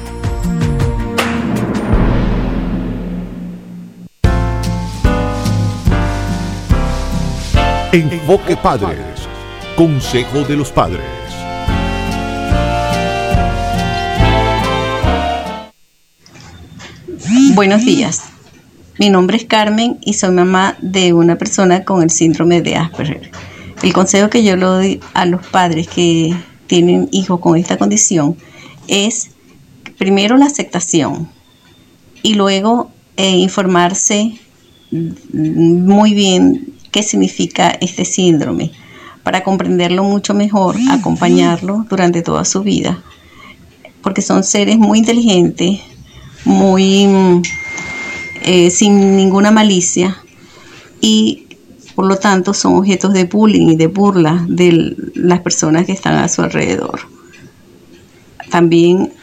[7.92, 8.98] Enfoque Padres.
[9.76, 11.02] Consejo de los Padres.
[17.54, 18.24] Buenos días.
[18.98, 23.30] Mi nombre es Carmen y soy mamá de una persona con el síndrome de Asperger.
[23.84, 26.34] El consejo que yo le doy a los padres que
[26.68, 28.38] tienen hijos con esta condición
[28.88, 29.32] es
[29.98, 31.30] primero la aceptación
[32.22, 34.40] y luego eh, informarse
[35.34, 38.72] muy bien qué significa este síndrome
[39.22, 43.04] para comprenderlo mucho mejor, acompañarlo durante toda su vida,
[44.02, 45.82] porque son seres muy inteligentes,
[46.46, 47.06] muy
[48.44, 50.24] eh, sin ninguna malicia
[51.02, 51.43] y
[51.96, 56.16] por lo tanto, son objetos de bullying y de burla de las personas que están
[56.16, 57.02] a su alrededor.
[58.50, 59.14] También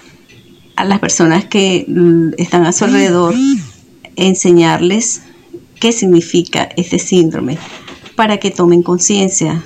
[0.76, 1.86] a las personas que
[2.38, 3.34] están a su alrededor,
[4.16, 5.22] enseñarles
[5.80, 7.58] qué significa este síndrome
[8.14, 9.62] para que tomen conciencia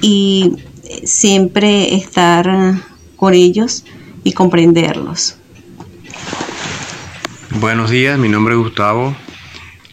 [0.00, 0.56] y
[1.04, 2.82] siempre estar
[3.16, 3.84] con ellos
[4.22, 5.36] y comprenderlos.
[7.60, 9.14] Buenos días, mi nombre es Gustavo,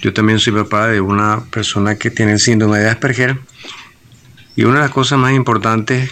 [0.02, 3.40] yo también soy papá de una persona que tiene el síndrome de Asperger.
[4.56, 6.10] Y una de las cosas más importantes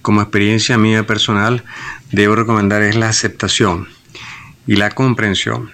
[0.00, 1.62] como experiencia mía personal
[2.12, 3.88] debo recomendar es la aceptación
[4.66, 5.70] y la comprensión,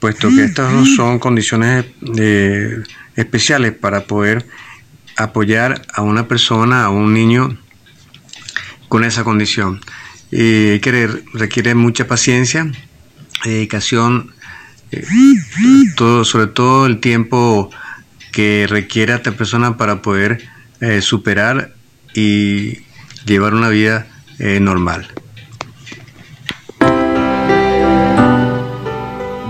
[0.00, 1.86] puesto que estas dos son condiciones
[2.18, 2.82] eh,
[3.16, 4.46] especiales para poder
[5.16, 7.58] apoyar a una persona, a un niño
[8.88, 9.80] con esa condición.
[10.30, 12.70] Y que requiere mucha paciencia,
[13.44, 14.34] dedicación
[14.90, 15.04] eh,
[15.96, 17.70] todo, sobre todo el tiempo
[18.32, 20.42] que requiere a esta persona para poder
[20.80, 21.72] eh, superar
[22.14, 22.78] y
[23.24, 24.06] llevar una vida
[24.38, 25.08] eh, normal.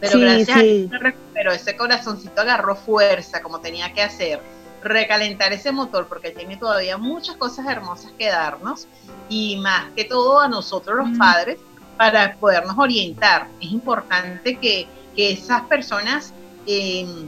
[0.00, 0.90] Pero gracias a Dios
[1.32, 4.40] pero ese corazoncito agarró fuerza como tenía que hacer.
[4.82, 8.88] Recalentar ese motor porque tiene todavía muchas cosas hermosas que darnos
[9.28, 11.18] y más que todo a nosotros los mm.
[11.18, 11.58] padres
[11.96, 13.46] para podernos orientar.
[13.60, 16.32] Es importante que, esas personas,
[16.68, 17.26] em,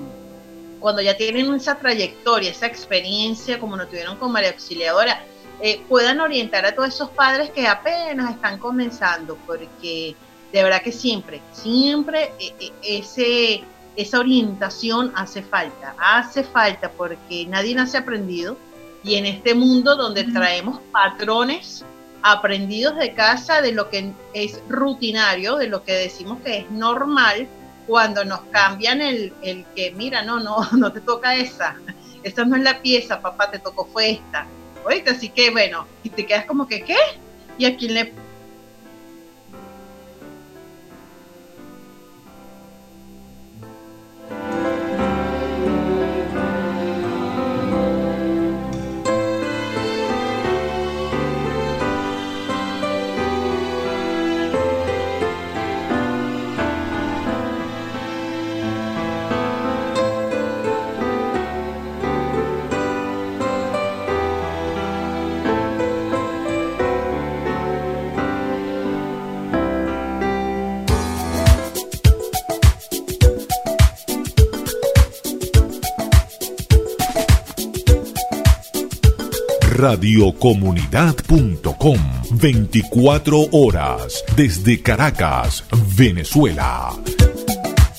[0.78, 5.22] cuando ya tienen esa trayectoria, esa experiencia, como lo tuvieron con María Auxiliadora,
[5.62, 10.14] eh, puedan orientar a todos esos padres que apenas están comenzando, porque
[10.52, 13.62] de verdad que siempre, siempre eh, eh, ese,
[13.96, 18.56] esa orientación hace falta, hace falta porque nadie nace aprendido
[19.02, 21.84] y en este mundo donde traemos patrones
[22.22, 27.48] aprendidos de casa de lo que es rutinario, de lo que decimos que es normal,
[27.90, 31.74] cuando nos cambian el, el que, mira, no, no, no te toca esa,
[32.22, 34.46] esta no es la pieza, papá, te tocó fue esta.
[34.84, 36.96] Oíste, así que bueno, y te quedas como que, ¿qué?
[37.58, 38.12] ¿Y a quién le
[79.90, 81.98] radiocomunidad.com
[82.30, 85.64] 24 horas desde Caracas,
[85.96, 86.96] Venezuela.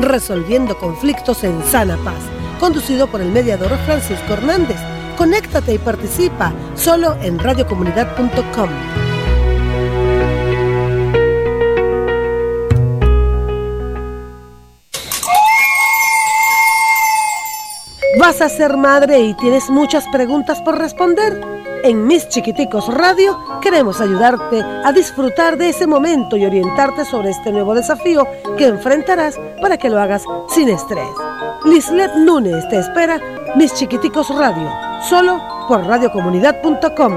[0.00, 2.22] resolviendo conflictos en sana paz,
[2.58, 4.78] conducido por el mediador Francisco Hernández
[5.16, 8.68] Conéctate y participa solo en radiocomunidad.com.
[18.18, 21.40] ¿Vas a ser madre y tienes muchas preguntas por responder?
[21.84, 27.52] En Mis Chiquiticos Radio queremos ayudarte a disfrutar de ese momento y orientarte sobre este
[27.52, 31.10] nuevo desafío que enfrentarás para que lo hagas sin estrés.
[31.64, 33.20] Lislet Núñez te espera
[33.56, 37.12] Mis Chiquiticos Radio solo por radiocomunidad.com.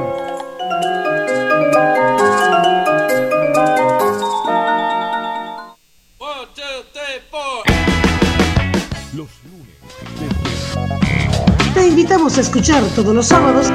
[11.74, 13.72] Te invitamos a escuchar todos los sábados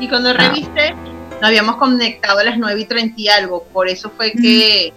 [0.00, 1.11] Y cuando reviste
[1.42, 4.92] nos habíamos conectado a las 9 y 30 y algo, por eso fue que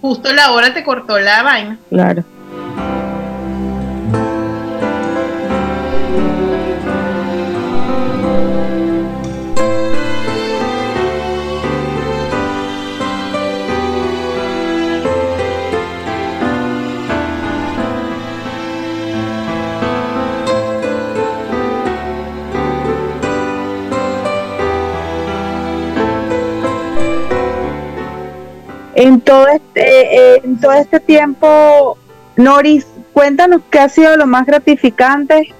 [0.00, 1.78] justo la hora te cortó la vaina.
[1.88, 2.24] Claro.
[29.28, 31.98] Todo este, eh, en todo este tiempo,
[32.36, 35.54] Noris, cuéntanos qué ha sido lo más gratificante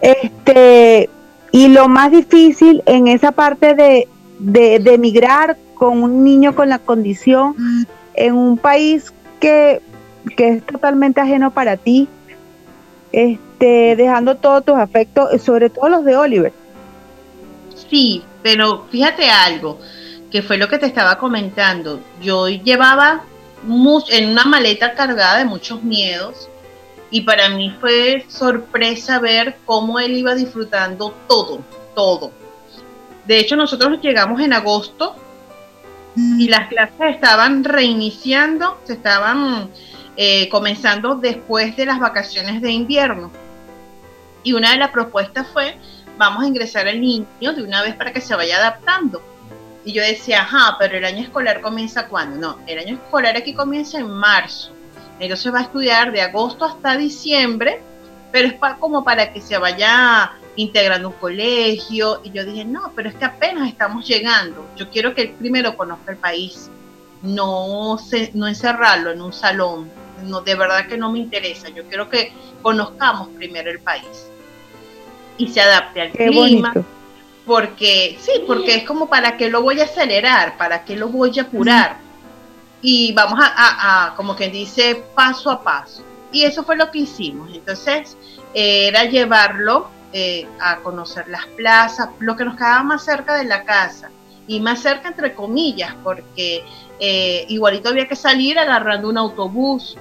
[0.00, 1.10] este,
[1.52, 4.08] y lo más difícil en esa parte de,
[4.38, 7.54] de, de emigrar con un niño con la condición
[8.14, 9.82] en un país que,
[10.34, 12.08] que es totalmente ajeno para ti,
[13.12, 16.52] este, dejando todos tus afectos, sobre todo los de Oliver.
[17.90, 19.78] Sí, pero fíjate algo
[20.30, 22.00] que fue lo que te estaba comentando.
[22.20, 23.24] Yo llevaba
[24.08, 26.48] en una maleta cargada de muchos miedos
[27.10, 31.60] y para mí fue sorpresa ver cómo él iba disfrutando todo,
[31.94, 32.32] todo.
[33.26, 35.16] De hecho, nosotros llegamos en agosto
[36.16, 39.70] y las clases estaban reiniciando, se estaban
[40.16, 43.30] eh, comenzando después de las vacaciones de invierno.
[44.42, 45.76] Y una de las propuestas fue,
[46.16, 49.22] vamos a ingresar al niño de una vez para que se vaya adaptando.
[49.84, 52.36] Y yo decía, ajá, pero el año escolar comienza cuándo?
[52.38, 54.72] No, el año escolar aquí comienza en marzo.
[55.18, 57.80] Entonces va a estudiar de agosto hasta diciembre,
[58.32, 62.20] pero es como para que se vaya integrando un colegio.
[62.24, 64.66] Y yo dije, no, pero es que apenas estamos llegando.
[64.76, 66.70] Yo quiero que él primero conozca el país,
[67.22, 69.90] no, se, no encerrarlo en un salón.
[70.24, 71.70] No, de verdad que no me interesa.
[71.70, 74.30] Yo quiero que conozcamos primero el país
[75.38, 76.74] y se adapte al clima
[77.50, 81.36] porque sí, porque es como para qué lo voy a acelerar, para qué lo voy
[81.36, 81.96] a apurar.
[82.80, 86.04] Y vamos a, como quien dice, paso a paso.
[86.30, 87.50] Y eso fue lo que hicimos.
[87.52, 88.16] Entonces,
[88.54, 93.64] era llevarlo eh, a conocer las plazas, lo que nos quedaba más cerca de la
[93.64, 94.10] casa.
[94.46, 96.62] Y más cerca, entre comillas, porque
[97.00, 99.98] eh, igualito había que salir agarrando un autobús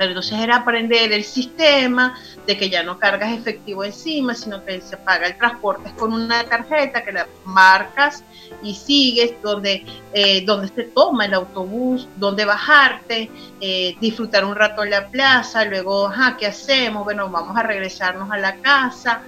[0.00, 4.80] pero entonces era aprender el sistema de que ya no cargas efectivo encima, sino que
[4.80, 8.24] se paga el transporte con una tarjeta que la marcas
[8.62, 9.84] y sigues donde,
[10.14, 13.30] eh, se toma el autobús, donde bajarte,
[13.60, 17.04] eh, disfrutar un rato en la plaza, luego, ¿qué hacemos?
[17.04, 19.20] Bueno, vamos a regresarnos a la casa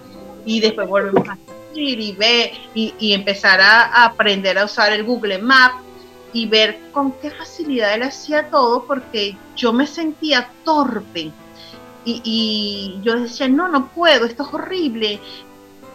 [0.47, 1.37] y después volvemos a
[1.69, 5.92] salir y ver y empezar a aprender a usar el Google Maps
[6.33, 11.31] y ver con qué facilidad él hacía todo porque yo me sentía torpe.
[12.05, 15.21] Y, yo decía, no, no puedo, esto es horrible,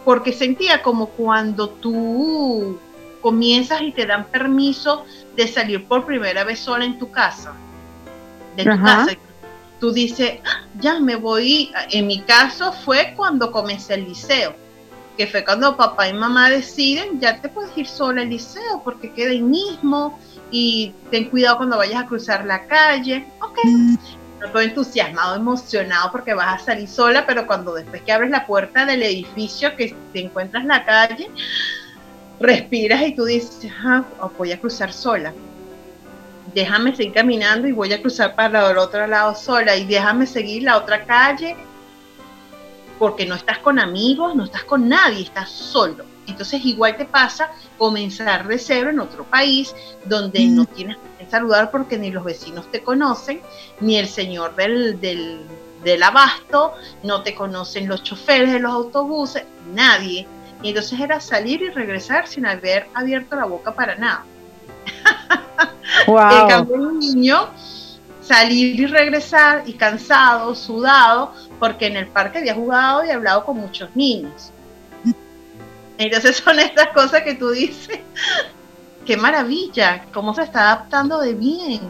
[0.06, 2.78] porque sentía como cuando tú
[3.20, 5.04] comienzas y te dan permiso
[5.36, 7.52] de salir por primera vez sola en tu casa,
[8.56, 9.16] de tu casa.
[9.80, 14.54] Tú dices, ah, ya me voy, en mi caso fue cuando comencé el liceo
[15.18, 19.12] que fue cuando papá y mamá deciden, ya te puedes ir sola al liceo porque
[19.12, 20.18] queda ahí mismo,
[20.50, 23.26] y ten cuidado cuando vayas a cruzar la calle.
[23.42, 23.58] Ok.
[24.44, 28.86] Estoy entusiasmado, emocionado porque vas a salir sola, pero cuando después que abres la puerta
[28.86, 31.28] del edificio que te encuentras en la calle,
[32.38, 34.04] respiras y tú dices, ah,
[34.38, 35.34] voy a cruzar sola.
[36.54, 40.62] déjame seguir caminando y voy a cruzar para el otro lado sola y déjame seguir
[40.62, 41.56] la otra calle
[42.98, 46.04] porque no estás con amigos, no estás con nadie, estás solo.
[46.26, 49.74] Entonces igual te pasa comenzar de cero en otro país
[50.04, 53.40] donde no tienes que saludar porque ni los vecinos te conocen,
[53.80, 55.46] ni el señor del, del,
[55.82, 60.26] del abasto, no te conocen los choferes de los autobuses, nadie.
[60.62, 64.24] Y entonces era salir y regresar sin haber abierto la boca para nada.
[66.06, 66.18] Wow.
[66.42, 67.48] En cambio, un niño
[68.28, 73.56] salir y regresar y cansado, sudado, porque en el parque había jugado y hablado con
[73.56, 74.52] muchos niños.
[75.98, 78.00] Entonces son estas cosas que tú dices,
[79.04, 81.80] qué maravilla, cómo se está adaptando de bien,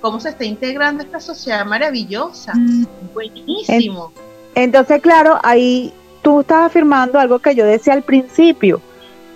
[0.00, 2.52] cómo se está integrando esta sociedad maravillosa,
[3.12, 4.12] buenísimo.
[4.54, 8.80] Entonces, claro, ahí tú estás afirmando algo que yo decía al principio,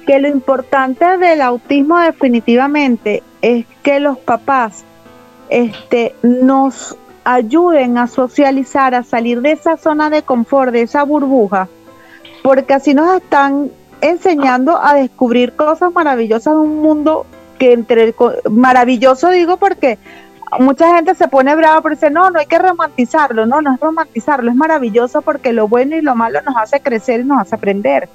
[0.06, 4.84] que lo importante del autismo definitivamente es que los papás
[5.50, 11.68] este, nos ayuden a socializar, a salir de esa zona de confort, de esa burbuja,
[12.42, 17.26] porque así nos están enseñando a descubrir cosas maravillosas de un mundo
[17.58, 18.14] que entre el
[18.50, 19.98] maravilloso digo porque
[20.58, 23.80] mucha gente se pone brava pero dice no, no hay que romantizarlo, no, no es
[23.80, 27.54] romantizarlo, es maravilloso porque lo bueno y lo malo nos hace crecer y nos hace
[27.54, 28.08] aprender.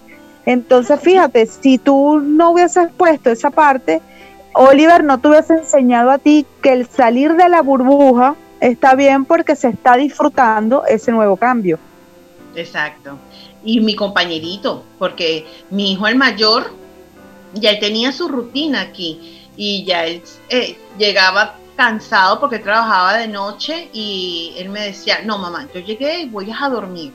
[0.46, 4.02] Entonces fíjate, si tú no hubieses puesto esa parte,
[4.54, 9.26] Oliver no te hubiese enseñado a ti que el salir de la burbuja está bien
[9.26, 11.80] porque se está disfrutando ese nuevo cambio.
[12.56, 13.18] Exacto.
[13.64, 16.74] Y mi compañerito, porque mi hijo el mayor,
[17.54, 23.28] ya él tenía su rutina aquí y ya él eh, llegaba cansado porque trabajaba de
[23.28, 27.12] noche y él me decía, no mamá, yo llegué y voy a dormir.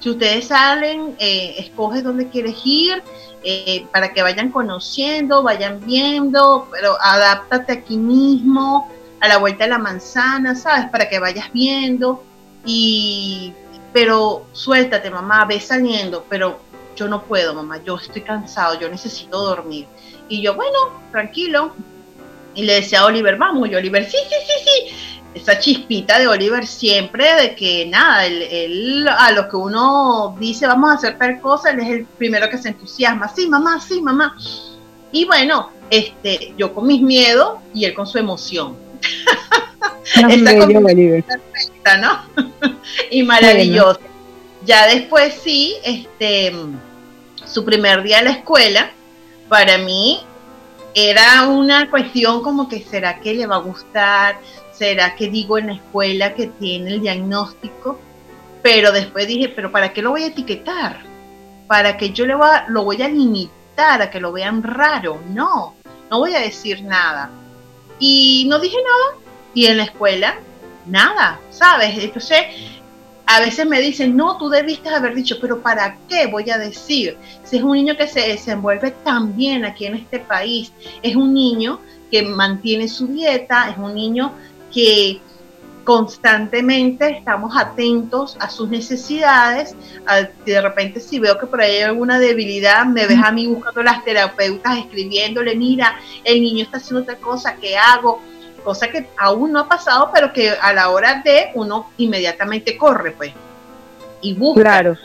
[0.00, 3.02] Si ustedes salen, eh, escoge dónde quieres ir
[3.42, 8.90] eh, para que vayan conociendo, vayan viendo, pero adáptate aquí mismo,
[9.24, 10.90] a la vuelta de la manzana, ¿sabes?
[10.90, 12.22] Para que vayas viendo
[12.64, 13.52] y
[13.94, 16.58] pero suéltate, mamá, ve saliendo, pero
[16.96, 19.86] yo no puedo, mamá, yo estoy cansado, yo necesito dormir.
[20.28, 21.72] Y yo, bueno, tranquilo.
[22.56, 25.20] Y le decía a Oliver, vamos, y Oliver, sí, sí, sí, sí.
[25.34, 30.94] Esa chispita de Oliver siempre de que nada, a lo que uno dice, vamos a
[30.94, 34.36] hacer tal cosa, él es el primero que se entusiasma, sí, mamá, sí, mamá.
[35.12, 38.83] Y bueno, este, yo con mis miedos y él con su emoción.
[40.04, 41.24] Esta bello, combinación Oliver.
[41.24, 42.22] perfecta, ¿no?
[43.10, 44.00] y maravillosa.
[44.64, 46.52] Ya después sí, este,
[47.44, 48.90] su primer día a la escuela,
[49.48, 50.20] para mí
[50.94, 54.38] era una cuestión como que será que le va a gustar,
[54.72, 57.98] será que digo en la escuela que tiene el diagnóstico,
[58.62, 61.00] pero después dije, pero ¿para qué lo voy a etiquetar?
[61.66, 65.20] ¿Para que yo le voy a- lo voy a limitar a que lo vean raro?
[65.30, 65.74] No,
[66.10, 67.30] no voy a decir nada.
[67.98, 69.20] Y no dije nada,
[69.54, 70.38] y en la escuela,
[70.86, 71.96] nada, ¿sabes?
[71.98, 72.38] Entonces,
[73.26, 77.16] a veces me dicen, no, tú debiste haber dicho, pero ¿para qué voy a decir?
[77.44, 80.72] Si es un niño que se desenvuelve tan bien aquí en este país,
[81.02, 81.80] es un niño
[82.10, 84.32] que mantiene su dieta, es un niño
[84.72, 85.20] que
[85.84, 89.76] constantemente estamos atentos a sus necesidades,
[90.06, 93.46] a- de repente si veo que por ahí hay alguna debilidad, me ves a mí
[93.46, 98.20] buscando las terapeutas, escribiéndole, mira, el niño está haciendo otra cosa, ¿qué hago?
[98.64, 103.10] Cosa que aún no ha pasado, pero que a la hora de uno inmediatamente corre,
[103.12, 103.32] pues,
[104.22, 104.62] y busca.
[104.62, 104.96] Claro.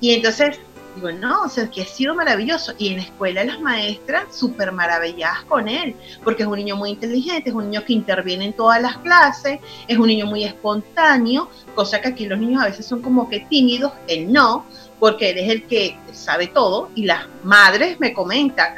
[0.00, 0.58] Y entonces
[0.94, 2.72] digo, no, o sea, que ha sido maravilloso.
[2.78, 6.90] Y en la escuela las maestras súper maravilladas con él, porque es un niño muy
[6.90, 11.48] inteligente, es un niño que interviene en todas las clases, es un niño muy espontáneo,
[11.74, 14.66] cosa que aquí los niños a veces son como que tímidos, él no,
[14.98, 18.74] porque él es el que sabe todo y las madres me comentan,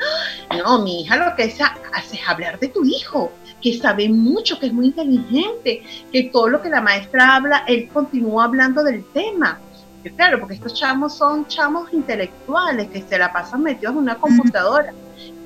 [0.48, 4.08] "Ah, no, mi hija lo que es, hace es hablar de tu hijo, que sabe
[4.08, 8.82] mucho, que es muy inteligente, que todo lo que la maestra habla, él continúa hablando
[8.82, 9.60] del tema.
[10.14, 14.92] Claro, porque estos chamos son chamos intelectuales que se la pasan metidos en una computadora.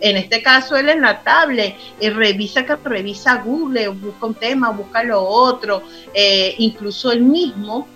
[0.00, 4.70] En este caso, él en la tablet, eh, revisa que revisa Google, busca un tema,
[4.70, 5.82] busca lo otro,
[6.14, 7.86] eh, incluso él mismo,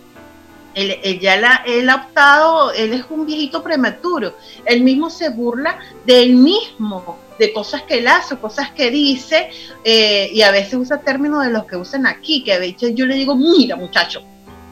[0.75, 4.35] él, él ya la, él ha optado, él es un viejito prematuro,
[4.65, 9.51] él mismo se burla de él mismo, de cosas que él hace, cosas que dice,
[9.83, 13.07] eh, y a veces usa términos de los que usan aquí, que a veces yo
[13.07, 14.23] le digo, mira muchacho,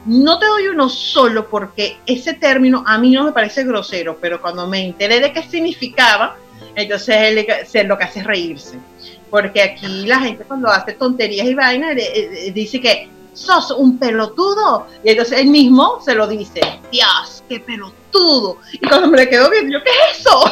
[0.05, 4.41] no te doy uno solo porque ese término a mí no me parece grosero, pero
[4.41, 6.35] cuando me enteré de qué significaba,
[6.75, 8.77] entonces él se- lo que hace es reírse.
[9.29, 13.97] Porque aquí la gente cuando hace tonterías y vainas eh, eh, dice que sos un
[13.97, 14.87] pelotudo.
[15.03, 18.57] Y entonces él mismo se lo dice, Dios, qué pelotudo.
[18.73, 20.43] Y cuando me le quedo viendo, yo, ¿qué es eso?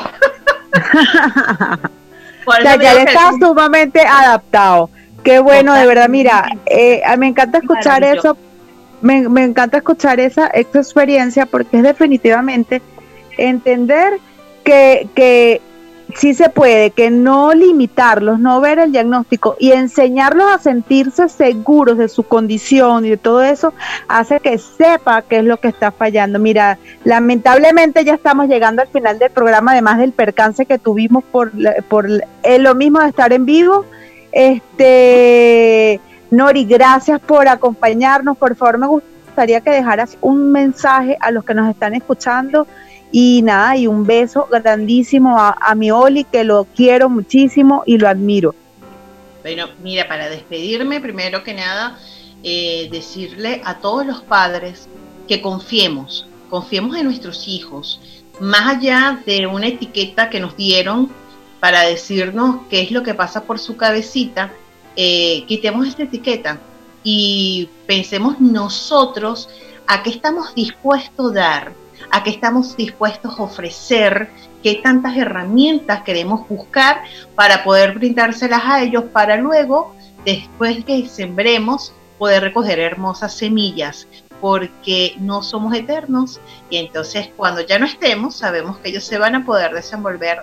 [2.44, 4.90] O sea, ya que- está sumamente adaptado.
[5.24, 8.36] Qué bueno, de verdad, mira, eh, me encanta escuchar eso,
[9.02, 12.82] me, me, encanta escuchar esa, esa experiencia porque es definitivamente
[13.38, 14.20] entender
[14.64, 15.62] que, que
[16.16, 21.98] sí se puede, que no limitarlos, no ver el diagnóstico y enseñarlos a sentirse seguros
[21.98, 23.74] de su condición y de todo eso,
[24.08, 26.40] hace que sepa qué es lo que está fallando.
[26.40, 31.52] Mira, lamentablemente ya estamos llegando al final del programa, además del percance que tuvimos por,
[31.88, 33.86] por lo mismo de estar en vivo.
[34.32, 36.00] Este,
[36.32, 38.38] Nori, gracias por acompañarnos.
[38.38, 42.66] Por favor, me gustaría que dejaras un mensaje a los que nos están escuchando
[43.12, 48.08] y nada, y un beso grandísimo a, mi Oli, que lo quiero muchísimo y lo
[48.08, 48.56] admiro.
[49.42, 52.00] Bueno, mira, para despedirme, primero que nada,
[52.44, 54.88] eh, decirle a todos los padres
[55.28, 58.00] que confiemos, confiemos en nuestros hijos,
[58.40, 61.12] más allá de una etiqueta que nos dieron
[61.60, 64.52] para decirnos qué es lo que pasa por su cabecita,
[64.96, 66.60] eh, quitemos esta etiqueta
[67.04, 69.50] y pensemos nosotros
[69.88, 71.74] a qué estamos dispuestos a dar,
[72.12, 74.30] a qué estamos dispuestos a ofrecer,
[74.64, 77.02] qué tantas herramientas queremos buscar
[77.36, 84.08] para poder brindárselas a ellos para luego, después que sembremos, poder recoger hermosas semillas,
[84.40, 86.40] porque no somos eternos
[86.70, 90.42] y entonces cuando ya no estemos, sabemos que ellos se van a poder desenvolver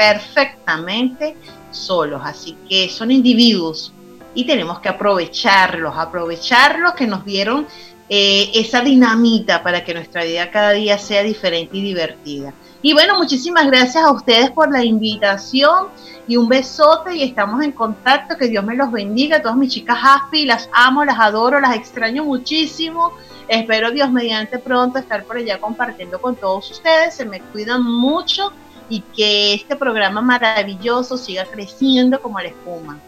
[0.00, 1.36] perfectamente
[1.70, 3.92] solos, así que son individuos
[4.34, 7.66] y tenemos que aprovecharlos, aprovecharlos que nos dieron
[8.08, 12.54] eh, esa dinamita para que nuestra vida cada día sea diferente y divertida.
[12.80, 15.88] Y bueno, muchísimas gracias a ustedes por la invitación
[16.26, 18.38] y un besote y estamos en contacto.
[18.38, 19.42] Que Dios me los bendiga.
[19.42, 23.12] Todas mis chicas happy, las amo, las adoro, las extraño muchísimo.
[23.48, 27.14] Espero Dios mediante pronto estar por allá compartiendo con todos ustedes.
[27.14, 28.50] Se me cuidan mucho
[28.90, 32.98] y que este programa maravilloso siga creciendo como la espuma.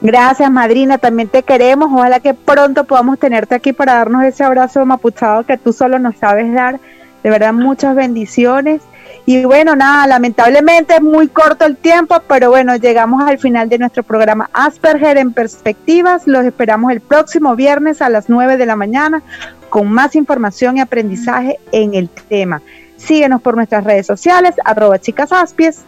[0.00, 1.90] Gracias, madrina, también te queremos.
[1.92, 6.16] Ojalá que pronto podamos tenerte aquí para darnos ese abrazo mapuchado que tú solo nos
[6.16, 6.78] sabes dar.
[7.22, 8.82] De verdad, muchas bendiciones.
[9.26, 13.78] Y bueno, nada, lamentablemente es muy corto el tiempo, pero bueno, llegamos al final de
[13.78, 16.26] nuestro programa Asperger en Perspectivas.
[16.26, 19.22] Los esperamos el próximo viernes a las 9 de la mañana
[19.70, 22.60] con más información y aprendizaje en el tema.
[22.96, 25.84] Síguenos por nuestras redes sociales, arroba chicasaspies,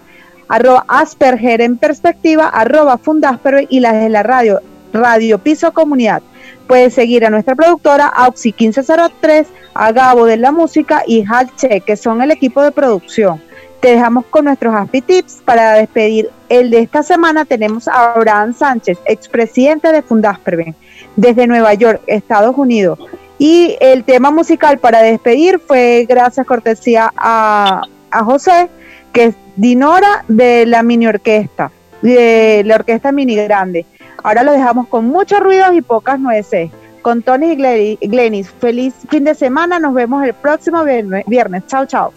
[0.48, 4.60] arroba Asperger en perspectiva, arroba Fundasperger y las de la radio,
[4.92, 6.22] Radio Piso Comunidad.
[6.66, 11.96] Puedes seguir a nuestra productora Auxi 1503, a Gabo de la Música y Halche, que
[11.96, 13.40] son el equipo de producción.
[13.80, 16.30] Te dejamos con nuestros Happy Tips para despedir.
[16.48, 20.74] El de esta semana tenemos a Abraham Sánchez, expresidente de Fundasperven,
[21.14, 22.98] desde Nueva York, Estados Unidos.
[23.38, 27.82] Y el tema musical para despedir fue gracias cortesía a,
[28.24, 28.68] José,
[29.12, 31.70] que es Dinora de la mini orquesta,
[32.02, 33.84] de la orquesta mini grande.
[34.22, 36.70] Ahora lo dejamos con muchos ruidos y pocas nueces.
[37.02, 39.78] Con Tony y Glenis, feliz fin de semana.
[39.78, 41.66] Nos vemos el próximo viernes.
[41.66, 42.12] Chao, chao.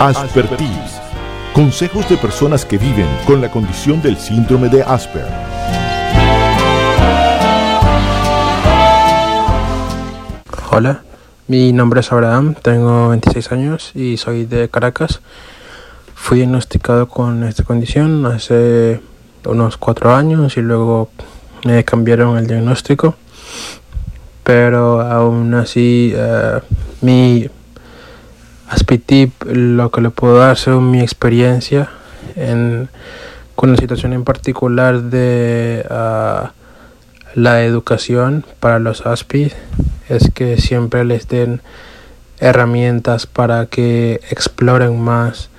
[0.00, 1.00] Aspertis.
[1.54, 5.81] Consejos de personas que viven con la condición del síndrome de Asper.
[10.74, 11.02] Hola,
[11.48, 15.20] mi nombre es Abraham, tengo 26 años y soy de Caracas.
[16.14, 19.02] Fui diagnosticado con esta condición hace
[19.44, 21.10] unos 4 años y luego
[21.66, 23.16] me cambiaron el diagnóstico.
[24.44, 26.62] Pero aún así, uh,
[27.04, 27.50] mi
[28.70, 31.90] aspitip, lo que le puedo dar según mi experiencia
[32.34, 32.88] en,
[33.56, 36.61] con la situación en particular de uh,
[37.34, 39.52] la educación para los ASPID
[40.08, 41.60] es que siempre les den
[42.38, 45.50] herramientas para que exploren más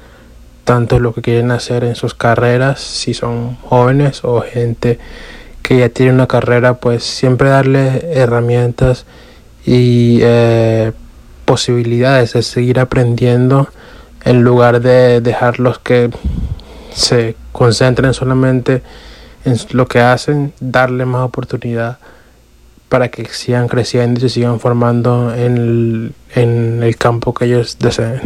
[0.63, 4.99] tanto lo que quieren hacer en sus carreras, si son jóvenes o gente
[5.61, 9.05] que ya tiene una carrera, pues siempre darle herramientas
[9.65, 10.91] y eh,
[11.45, 13.69] posibilidades de seguir aprendiendo
[14.25, 16.09] en lugar de dejarlos que
[16.93, 18.83] se concentren solamente
[19.45, 21.97] en lo que hacen, darle más oportunidad
[22.89, 28.21] para que sigan creciendo y se sigan formando en en el campo que ellos deseen.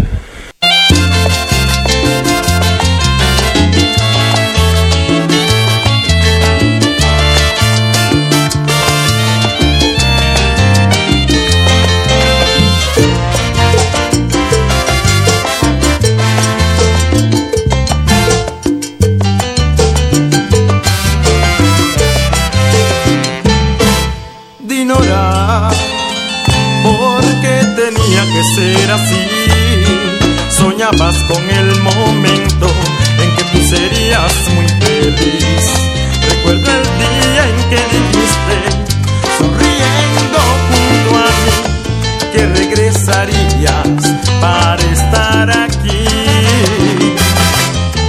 [44.42, 46.06] Para estar aquí.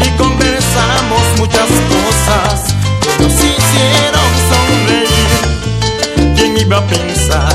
[0.05, 6.35] Y conversamos muchas cosas que nos hicieron sonreír.
[6.37, 7.55] ¿Quién iba a pensar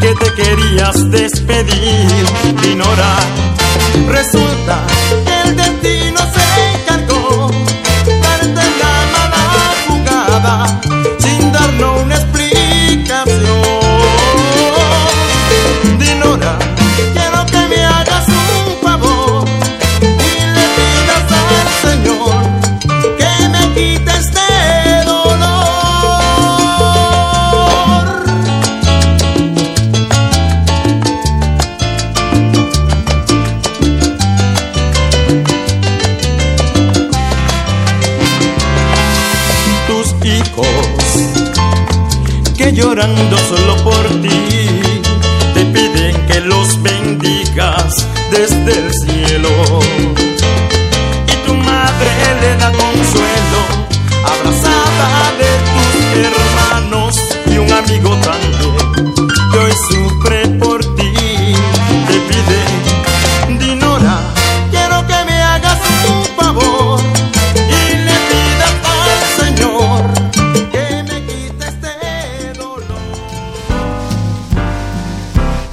[0.00, 2.26] que te querías despedir,
[2.62, 3.22] ignorar?
[4.08, 4.95] Resulta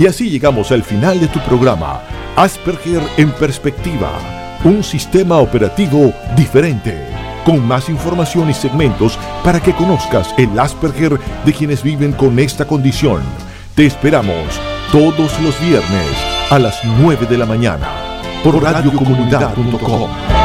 [0.03, 2.01] Y así llegamos al final de tu programa,
[2.35, 4.11] Asperger en perspectiva,
[4.65, 7.07] un sistema operativo diferente,
[7.45, 12.65] con más información y segmentos para que conozcas el Asperger de quienes viven con esta
[12.65, 13.21] condición.
[13.75, 14.59] Te esperamos
[14.91, 16.09] todos los viernes
[16.49, 17.87] a las 9 de la mañana
[18.43, 20.42] por radiocomunidad.com.